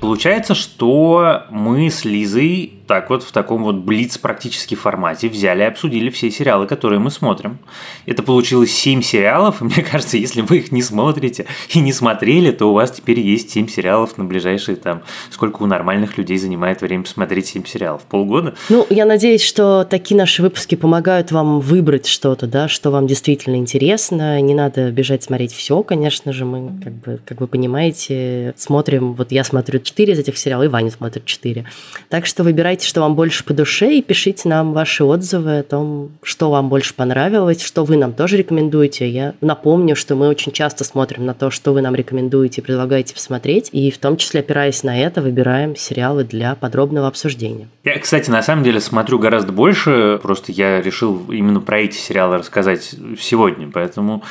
Получается, 0.02 0.56
что 0.56 1.44
мы 1.52 1.92
с 1.92 2.06
Лизой 2.06 2.74
так 2.92 3.10
вот 3.10 3.24
в 3.24 3.32
таком 3.32 3.64
вот 3.64 3.76
блиц 3.76 4.18
практически 4.18 4.76
формате 4.76 5.30
взяли 5.30 5.62
и 5.62 5.66
обсудили 5.66 6.10
все 6.10 6.30
сериалы, 6.30 6.68
которые 6.68 7.00
мы 7.00 7.10
смотрим. 7.10 7.58
Это 8.06 8.22
получилось 8.22 8.74
7 8.74 9.02
сериалов, 9.02 9.62
и 9.62 9.64
мне 9.64 9.82
кажется, 9.92 10.18
если 10.18 10.42
вы 10.42 10.58
их 10.58 10.74
не 10.74 10.82
смотрите 10.82 11.46
и 11.70 11.80
не 11.80 11.94
смотрели, 11.94 12.52
то 12.52 12.66
у 12.66 12.74
вас 12.74 12.92
теперь 12.92 13.22
есть 13.22 13.50
7 13.52 13.70
сериалов 13.70 14.18
на 14.18 14.26
ближайшие 14.26 14.76
там, 14.76 15.04
сколько 15.30 15.64
у 15.64 15.68
нормальных 15.68 16.18
людей 16.18 16.38
занимает 16.38 16.82
время 16.82 17.04
посмотреть 17.04 17.48
7 17.48 17.64
сериалов? 17.64 18.02
Полгода? 18.02 18.56
Ну, 18.68 18.86
я 18.90 19.06
надеюсь, 19.06 19.42
что 19.42 19.88
такие 19.90 20.18
наши 20.18 20.42
выпуски 20.42 20.76
помогают 20.76 21.32
вам 21.32 21.62
выбрать 21.62 22.08
что-то, 22.08 22.46
да, 22.46 22.68
что 22.68 22.92
вам 22.92 23.08
действительно 23.08 23.56
интересно. 23.56 24.42
Не 24.42 24.54
надо 24.54 24.92
бежать 24.92 25.24
смотреть 25.24 25.54
все, 25.54 25.82
конечно 25.84 26.34
же, 26.34 26.44
мы, 26.44 26.78
как 26.84 26.94
бы, 26.96 27.22
как 27.24 27.40
вы 27.40 27.48
понимаете, 27.48 28.54
смотрим, 28.58 29.14
вот 29.14 29.32
я 29.32 29.46
смотрю 29.46 29.80
4 29.80 30.12
из 30.12 30.20
этих 30.20 30.38
сериалов, 30.38 30.66
и 30.66 30.68
Ваня 30.68 30.92
смотрит 30.92 31.24
4. 31.24 31.66
Так 32.10 32.26
что 32.26 32.44
выбирайте 32.44 32.81
Выбирайте, 32.82 32.89
что 32.89 33.02
вам 33.02 33.15
больше 33.15 33.44
по 33.44 33.54
душе, 33.54 33.94
и 33.94 34.02
пишите 34.02 34.50
нам 34.50 34.74
ваши 34.74 35.04
отзывы 35.04 35.60
о 35.60 35.63
том, 35.63 36.10
что 36.24 36.50
вам 36.50 36.70
больше 36.70 36.96
понравилось, 36.96 37.62
что 37.62 37.84
вы 37.84 37.96
нам 37.96 38.13
тоже 38.13 38.38
рекомендуете. 38.38 39.08
Я 39.08 39.36
напомню, 39.39 39.96
что 39.96 40.15
мы 40.15 40.28
очень 40.28 40.52
часто 40.52 40.84
смотрим 40.84 41.26
на 41.26 41.36
то, 41.36 41.52
что 41.52 41.74
вы 41.74 41.82
нам 41.82 41.94
рекомендуете 41.94 42.63
предлагаете 42.63 43.13
посмотреть, 43.13 43.70
и 43.72 43.91
в 43.91 44.00
том 44.00 44.17
числе, 44.17 44.39
опираясь 44.39 44.84
на 44.84 45.00
это, 45.00 45.22
выбираем 45.22 45.76
сериалы 45.76 46.24
для 46.24 46.56
подробного 46.56 47.08
обсуждения. 47.08 47.67
Я, 47.84 48.00
кстати, 48.00 48.32
на 48.32 48.41
самом 48.41 48.63
деле 48.63 48.80
смотрю 48.80 49.20
гораздо 49.20 49.52
больше, 49.52 50.20
просто 50.22 50.52
я 50.52 50.82
решил 50.82 51.32
именно 51.32 51.60
про 51.60 51.82
эти 51.82 51.98
сериалы 51.98 52.39
рассказать 52.39 52.96
сегодня, 53.20 53.70
поэтому 53.72 54.24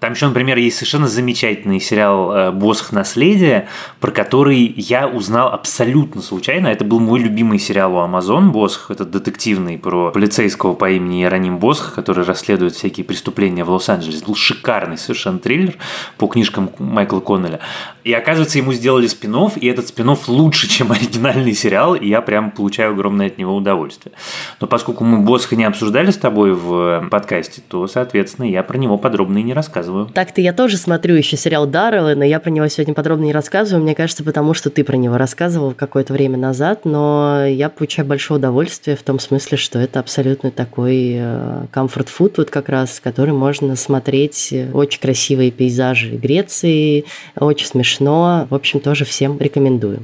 там 0.00 0.12
еще, 0.12 0.28
например, 0.28 0.58
есть 0.58 0.76
совершенно 0.76 1.08
замечательный 1.08 1.80
сериал 1.80 2.32
э, 2.32 2.50
«Босх. 2.52 2.92
Наследие», 2.92 3.68
про 4.00 4.10
который 4.10 4.72
я 4.76 5.08
узнал 5.08 5.48
абсолютно 5.48 6.22
случайно. 6.22 6.68
Это 6.68 6.84
был 6.84 7.00
мой 7.00 7.18
любимый 7.18 7.58
сериал 7.58 7.94
у 7.94 7.98
Amazon 7.98 8.50
«Босх». 8.50 8.90
Это 8.90 9.04
детективный 9.04 9.76
про 9.76 10.10
полицейского 10.12 10.74
по 10.74 10.90
имени 10.90 11.22
Иероним 11.22 11.58
Босх, 11.58 11.94
который 11.94 12.24
расследует 12.24 12.74
всякие 12.74 13.04
преступления 13.04 13.64
в 13.64 13.70
Лос-Анджелесе. 13.70 14.24
Был 14.24 14.36
шикарный 14.36 14.98
совершенно 14.98 15.38
триллер 15.38 15.74
по 16.16 16.28
книжкам 16.28 16.70
Майкла 16.78 17.20
Коннелля. 17.20 17.60
И 18.04 18.12
оказывается, 18.12 18.58
ему 18.58 18.72
сделали 18.72 19.06
спин 19.06 19.28
и 19.56 19.66
этот 19.66 19.88
спин 19.88 20.16
лучше, 20.28 20.68
чем 20.70 20.92
оригинальный 20.92 21.54
сериал, 21.54 21.94
и 21.94 22.08
я 22.08 22.22
прям 22.22 22.50
получаю 22.50 22.92
огромное 22.92 23.26
от 23.26 23.36
него 23.36 23.54
удовольствие. 23.54 24.14
Но 24.60 24.66
поскольку 24.66 25.04
мы 25.04 25.18
Босха 25.18 25.56
не 25.56 25.64
обсуждали 25.64 26.10
с 26.10 26.16
тобой 26.16 26.52
в 26.52 27.08
подкасте, 27.10 27.60
то, 27.68 27.86
соответственно, 27.86 28.46
я 28.46 28.62
про 28.62 28.78
него 28.78 28.96
подробно 28.96 29.38
и 29.38 29.42
не 29.42 29.52
рассказываю 29.52 29.87
рассказываю. 29.88 30.06
Так-то 30.12 30.40
я 30.40 30.52
тоже 30.52 30.76
смотрю 30.76 31.14
еще 31.14 31.36
сериал 31.36 31.66
Дарреллы, 31.66 32.14
но 32.14 32.24
я 32.24 32.40
про 32.40 32.50
него 32.50 32.68
сегодня 32.68 32.94
подробно 32.94 33.24
не 33.24 33.32
рассказываю. 33.32 33.82
Мне 33.82 33.94
кажется, 33.94 34.24
потому 34.24 34.54
что 34.54 34.70
ты 34.70 34.84
про 34.84 34.96
него 34.96 35.16
рассказывал 35.16 35.72
какое-то 35.72 36.12
время 36.12 36.36
назад, 36.36 36.84
но 36.84 37.44
я 37.46 37.68
получаю 37.68 38.06
большое 38.06 38.38
удовольствие 38.38 38.96
в 38.96 39.02
том 39.02 39.18
смысле, 39.18 39.58
что 39.58 39.78
это 39.78 40.00
абсолютно 40.00 40.50
такой 40.50 41.16
э, 41.18 41.66
комфорт-фуд, 41.70 42.38
вот 42.38 42.50
как 42.50 42.68
раз, 42.68 43.00
который 43.00 43.32
можно 43.32 43.76
смотреть 43.76 44.54
очень 44.72 45.00
красивые 45.00 45.50
пейзажи 45.50 46.10
Греции, 46.10 47.04
очень 47.38 47.66
смешно. 47.66 48.46
В 48.50 48.54
общем, 48.54 48.80
тоже 48.80 49.04
всем 49.04 49.38
рекомендую. 49.38 50.02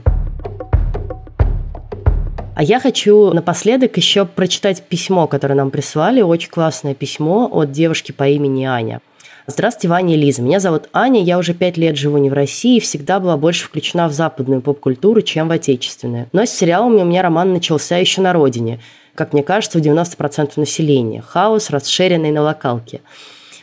А 2.57 2.63
я 2.63 2.79
хочу 2.79 3.33
напоследок 3.33 3.97
еще 3.97 4.25
прочитать 4.25 4.83
письмо, 4.85 5.27
которое 5.27 5.55
нам 5.55 5.73
прислали. 5.73 6.23
Очень 6.23 6.51
классное 6.51 6.95
письмо 6.95 7.49
от 7.51 7.73
девушки 7.73 8.13
по 8.13 8.29
имени 8.29 8.65
Аня. 8.65 9.01
Здравствуйте, 9.47 9.89
Ваня 9.89 10.15
и 10.15 10.17
Лиза. 10.17 10.41
Меня 10.41 10.59
зовут 10.59 10.89
Аня, 10.95 11.23
я 11.23 11.37
уже 11.37 11.53
пять 11.53 11.77
лет 11.77 11.99
живу 11.99 12.17
не 12.17 12.31
в 12.31 12.33
России 12.33 12.79
и 12.79 12.81
всегда 12.81 13.21
была 13.21 13.37
больше 13.37 13.67
включена 13.67 14.09
в 14.09 14.13
западную 14.13 14.63
поп-культуру, 14.63 15.21
чем 15.21 15.49
в 15.49 15.51
отечественную. 15.51 16.31
Но 16.33 16.47
с 16.47 16.51
сериалами 16.51 17.03
у 17.03 17.05
меня 17.05 17.21
роман 17.21 17.53
начался 17.53 17.99
еще 17.99 18.23
на 18.23 18.33
родине, 18.33 18.81
как 19.15 19.35
мне 19.35 19.43
кажется, 19.43 19.79
у 19.79 19.83
90% 19.83 20.53
населения. 20.57 21.21
Хаос, 21.21 21.69
расширенный 21.69 22.31
на 22.31 22.41
локалке. 22.41 23.03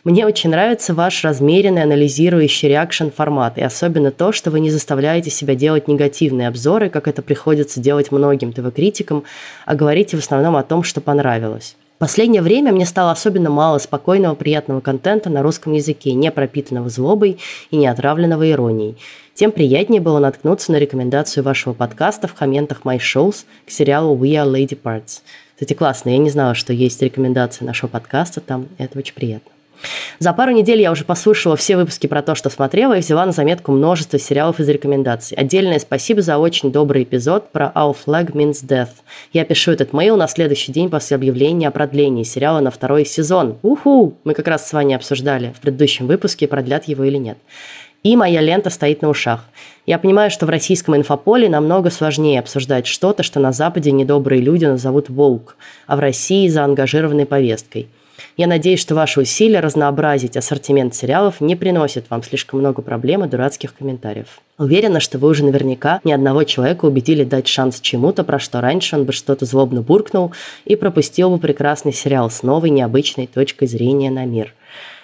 Мне 0.03 0.27
очень 0.27 0.51
нравится 0.51 0.93
ваш 0.93 1.23
размеренный, 1.23 1.81
анализирующий 1.81 2.69
реакшн 2.69 3.07
формат, 3.07 3.57
и 3.57 3.63
особенно 3.63 4.11
то, 4.11 4.31
что 4.31 4.51
вы 4.51 4.59
не 4.59 4.69
заставляете 4.69 5.31
себя 5.31 5.55
делать 5.55 5.87
негативные 5.87 6.47
обзоры, 6.47 6.89
как 6.91 7.07
это 7.07 7.23
приходится 7.23 7.79
делать 7.79 8.11
многим 8.11 8.53
ТВ-критикам, 8.53 9.23
а 9.65 9.73
говорите 9.73 10.15
в 10.15 10.19
основном 10.19 10.57
о 10.57 10.63
том, 10.63 10.83
что 10.83 11.01
понравилось 11.01 11.75
последнее 12.01 12.41
время 12.41 12.71
мне 12.71 12.87
стало 12.87 13.11
особенно 13.11 13.51
мало 13.51 13.77
спокойного, 13.77 14.33
приятного 14.33 14.81
контента 14.81 15.29
на 15.29 15.43
русском 15.43 15.73
языке, 15.73 16.13
не 16.13 16.31
пропитанного 16.31 16.89
злобой 16.89 17.37
и 17.69 17.77
не 17.77 17.85
отравленного 17.85 18.49
иронией. 18.49 18.97
Тем 19.35 19.51
приятнее 19.51 20.01
было 20.01 20.17
наткнуться 20.17 20.71
на 20.71 20.77
рекомендацию 20.77 21.43
вашего 21.43 21.73
подкаста 21.73 22.27
в 22.27 22.33
комментах 22.33 22.81
My 22.85 22.97
Shows 22.97 23.45
к 23.67 23.69
сериалу 23.69 24.17
We 24.17 24.31
Are 24.31 24.51
Lady 24.51 24.75
Parts. 24.81 25.21
Кстати, 25.53 25.73
классно, 25.73 26.09
я 26.09 26.17
не 26.17 26.31
знала, 26.31 26.55
что 26.55 26.73
есть 26.73 26.99
рекомендации 27.03 27.65
нашего 27.65 27.87
подкаста 27.87 28.41
там, 28.41 28.67
это 28.79 28.97
очень 28.97 29.13
приятно. 29.13 29.51
За 30.19 30.33
пару 30.33 30.51
недель 30.51 30.81
я 30.81 30.91
уже 30.91 31.03
послушала 31.03 31.55
все 31.55 31.75
выпуски 31.75 32.07
про 32.07 32.21
то, 32.21 32.35
что 32.35 32.49
смотрела, 32.49 32.93
и 32.97 32.99
взяла 32.99 33.25
на 33.25 33.31
заметку 33.31 33.71
множество 33.71 34.19
сериалов 34.19 34.59
из 34.59 34.69
рекомендаций. 34.69 35.35
Отдельное 35.37 35.79
спасибо 35.79 36.21
за 36.21 36.37
очень 36.37 36.71
добрый 36.71 37.03
эпизод 37.03 37.51
про 37.51 37.71
Our 37.75 37.95
Flag 38.05 38.31
Means 38.33 38.65
Death. 38.65 38.89
Я 39.33 39.45
пишу 39.45 39.71
этот 39.71 39.93
мейл 39.93 40.17
на 40.17 40.27
следующий 40.27 40.71
день 40.71 40.89
после 40.89 41.15
объявления 41.15 41.67
о 41.67 41.71
продлении 41.71 42.23
сериала 42.23 42.59
на 42.59 42.71
второй 42.71 43.05
сезон. 43.05 43.57
Уху! 43.61 44.13
Мы 44.23 44.33
как 44.33 44.47
раз 44.47 44.67
с 44.67 44.73
вами 44.73 44.95
обсуждали 44.95 45.53
в 45.57 45.61
предыдущем 45.61 46.07
выпуске, 46.07 46.47
продлят 46.47 46.85
его 46.85 47.03
или 47.03 47.17
нет. 47.17 47.37
И 48.03 48.15
моя 48.15 48.41
лента 48.41 48.71
стоит 48.71 49.03
на 49.03 49.09
ушах. 49.09 49.45
Я 49.85 49.99
понимаю, 49.99 50.31
что 50.31 50.47
в 50.47 50.49
российском 50.49 50.95
инфополе 50.95 51.49
намного 51.49 51.91
сложнее 51.91 52.39
обсуждать 52.39 52.87
что-то, 52.87 53.21
что 53.21 53.39
на 53.39 53.51
Западе 53.51 53.91
недобрые 53.91 54.41
люди 54.41 54.65
назовут 54.65 55.09
«волк», 55.09 55.55
а 55.85 55.95
в 55.95 55.99
России– 55.99 56.47
заангажированной 56.49 57.27
повесткой– 57.27 57.87
я 58.37 58.47
надеюсь, 58.47 58.79
что 58.79 58.95
ваши 58.95 59.21
усилия 59.21 59.59
разнообразить 59.59 60.37
ассортимент 60.37 60.95
сериалов 60.95 61.41
не 61.41 61.55
приносят 61.55 62.09
вам 62.09 62.23
слишком 62.23 62.59
много 62.59 62.81
проблем 62.81 63.23
и 63.23 63.27
дурацких 63.27 63.75
комментариев. 63.75 64.41
Уверена, 64.57 64.99
что 64.99 65.17
вы 65.17 65.29
уже 65.29 65.43
наверняка 65.43 65.99
ни 66.03 66.11
одного 66.11 66.43
человека 66.43 66.85
убедили 66.85 67.23
дать 67.23 67.47
шанс 67.47 67.79
чему-то, 67.79 68.23
про 68.23 68.39
что 68.39 68.61
раньше 68.61 68.95
он 68.95 69.05
бы 69.05 69.13
что-то 69.13 69.45
злобно 69.45 69.81
буркнул 69.81 70.31
и 70.65 70.75
пропустил 70.75 71.31
бы 71.31 71.37
прекрасный 71.37 71.93
сериал 71.93 72.29
с 72.29 72.43
новой 72.43 72.69
необычной 72.69 73.27
точкой 73.27 73.67
зрения 73.67 74.11
на 74.11 74.25
мир. 74.25 74.53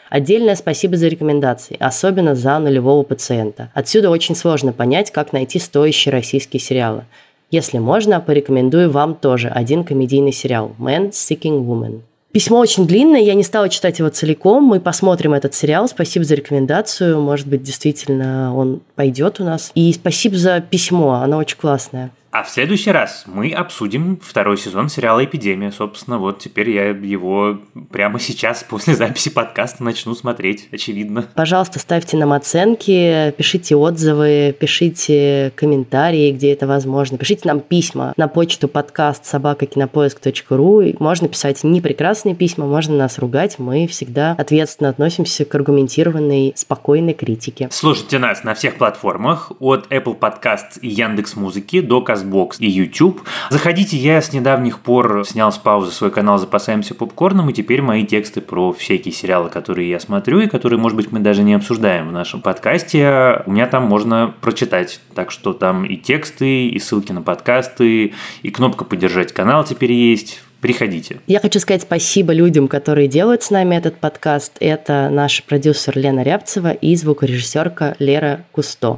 Отдельное 0.10 0.56
спасибо 0.56 0.96
за 0.96 1.08
рекомендации, 1.08 1.76
особенно 1.80 2.34
за 2.34 2.58
нулевого 2.60 3.04
пациента. 3.04 3.72
Отсюда 3.74 4.10
очень 4.10 4.36
сложно 4.36 4.72
понять, 4.72 5.12
как 5.12 5.34
найти 5.34 5.60
стоящие 5.60 6.14
российские 6.14 6.62
сериалы. 6.62 7.06
Если 7.50 7.78
можно, 7.78 8.20
порекомендую 8.20 8.92
вам 8.92 9.16
тоже 9.16 9.48
один 9.48 9.84
комедийный 9.84 10.34
сериал 10.34 10.76
«Man 10.80 11.12
Seeking 11.12 11.66
Woman». 11.66 12.02
Письмо 12.32 12.60
очень 12.60 12.86
длинное, 12.86 13.22
я 13.22 13.34
не 13.34 13.44
стала 13.44 13.70
читать 13.70 14.00
его 14.00 14.10
целиком. 14.10 14.64
Мы 14.64 14.80
посмотрим 14.80 15.34
этот 15.34 15.54
сериал. 15.54 15.88
Спасибо 15.88 16.26
за 16.26 16.36
рекомендацию. 16.36 17.20
Может 17.20 17.48
быть, 17.48 17.64
действительно 17.64 18.56
он 18.56 18.82
пойдет 18.96 19.40
у 19.40 19.44
нас. 19.44 19.72
И 19.76 19.92
спасибо 19.94 20.38
за 20.38 20.60
письмо, 20.60 21.14
оно 21.14 21.38
очень 21.38 21.58
классное. 21.58 22.12
А 22.38 22.44
в 22.44 22.52
следующий 22.52 22.92
раз 22.92 23.24
мы 23.26 23.52
обсудим 23.52 24.20
второй 24.22 24.60
сезон 24.60 24.90
сериала 24.90 25.26
«Эпидемия». 25.26 25.72
Собственно, 25.72 26.20
вот 26.20 26.38
теперь 26.38 26.70
я 26.70 26.90
его 26.90 27.58
прямо 27.90 28.20
сейчас, 28.20 28.64
после 28.64 28.94
записи 28.94 29.32
подкаста, 29.32 29.84
начну 29.84 30.14
смотреть, 30.14 30.70
очевидно. 30.72 31.28
Пожалуйста, 31.34 31.80
ставьте 31.80 32.16
нам 32.16 32.34
оценки, 32.34 33.34
пишите 33.40 33.76
отзывы, 33.76 34.56
пишите 34.60 35.52
комментарии, 35.56 36.32
где 36.32 36.54
это 36.54 36.68
возможно. 36.68 37.18
Пишите 37.18 37.48
нам 37.48 37.60
письма 37.60 38.14
на 38.18 38.28
почту 38.28 38.68
подкаст 38.68 39.26
собакакинопоиск.ру. 39.26 40.94
Можно 41.00 41.30
писать 41.30 41.64
не 41.64 41.82
прекрасные 41.82 42.36
письма, 42.36 42.68
можно 42.68 42.96
нас 42.96 43.18
ругать. 43.18 43.58
Мы 43.58 43.88
всегда 43.88 44.36
ответственно 44.38 44.92
относимся 44.92 45.44
к 45.44 45.56
аргументированной, 45.56 46.54
спокойной 46.56 47.16
критике. 47.16 47.70
Слушайте 47.72 48.20
нас 48.20 48.44
на 48.44 48.54
всех 48.54 48.78
платформах, 48.78 49.54
от 49.60 49.92
Apple 49.92 50.20
Podcast 50.20 50.80
и 50.84 50.90
Яндекс 50.90 51.36
Музыки 51.36 51.82
до 51.82 52.02
Казбокс 52.02 52.27
Xbox 52.28 52.58
и 52.60 52.70
YouTube. 52.70 53.22
Заходите, 53.50 53.98
я 53.98 54.22
с 54.22 54.34
недавних 54.34 54.80
пор 54.80 55.26
снял 55.26 55.52
с 55.52 55.58
паузы 55.58 55.92
свой 55.92 56.12
канал 56.12 56.38
«Запасаемся 56.38 56.96
попкорном», 56.96 57.50
и 57.50 57.54
теперь 57.54 57.82
мои 57.82 58.06
тексты 58.06 58.42
про 58.42 58.72
всякие 58.74 59.14
сериалы, 59.14 59.50
которые 59.50 59.90
я 59.90 60.00
смотрю, 60.00 60.40
и 60.40 60.48
которые, 60.48 60.80
может 60.80 60.96
быть, 60.96 61.12
мы 61.12 61.20
даже 61.20 61.44
не 61.44 61.54
обсуждаем 61.54 62.10
в 62.10 62.12
нашем 62.12 62.42
подкасте, 62.42 63.42
у 63.46 63.52
меня 63.52 63.68
там 63.68 63.84
можно 63.84 64.34
прочитать. 64.42 65.00
Так 65.16 65.32
что 65.32 65.54
там 65.54 65.86
и 65.86 65.96
тексты, 65.98 66.68
и 66.68 66.80
ссылки 66.80 67.12
на 67.12 67.22
подкасты, 67.22 68.14
и 68.42 68.52
кнопка 68.52 68.86
«Поддержать 68.86 69.34
канал» 69.34 69.64
теперь 69.64 69.92
есть. 69.92 70.42
Приходите. 70.62 71.22
Я 71.28 71.40
хочу 71.40 71.60
сказать 71.60 71.84
спасибо 71.84 72.34
людям, 72.34 72.68
которые 72.68 73.08
делают 73.08 73.44
с 73.44 73.52
нами 73.52 73.76
этот 73.76 73.98
подкаст. 73.98 74.54
Это 74.60 75.10
наш 75.12 75.44
продюсер 75.44 75.96
Лена 75.96 76.24
Рябцева 76.24 76.72
и 76.72 76.96
звукорежиссерка 76.96 77.96
Лера 78.00 78.46
Кусто. 78.52 78.98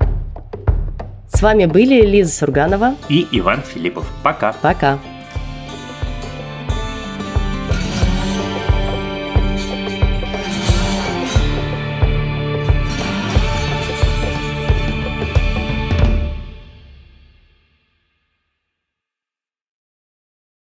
С 1.32 1.42
вами 1.42 1.66
были 1.66 2.02
Лиза 2.02 2.32
Сурганова 2.32 2.96
и 3.08 3.28
Иван 3.32 3.62
Филиппов. 3.62 4.06
Пока. 4.24 4.54
Пока. 4.62 5.00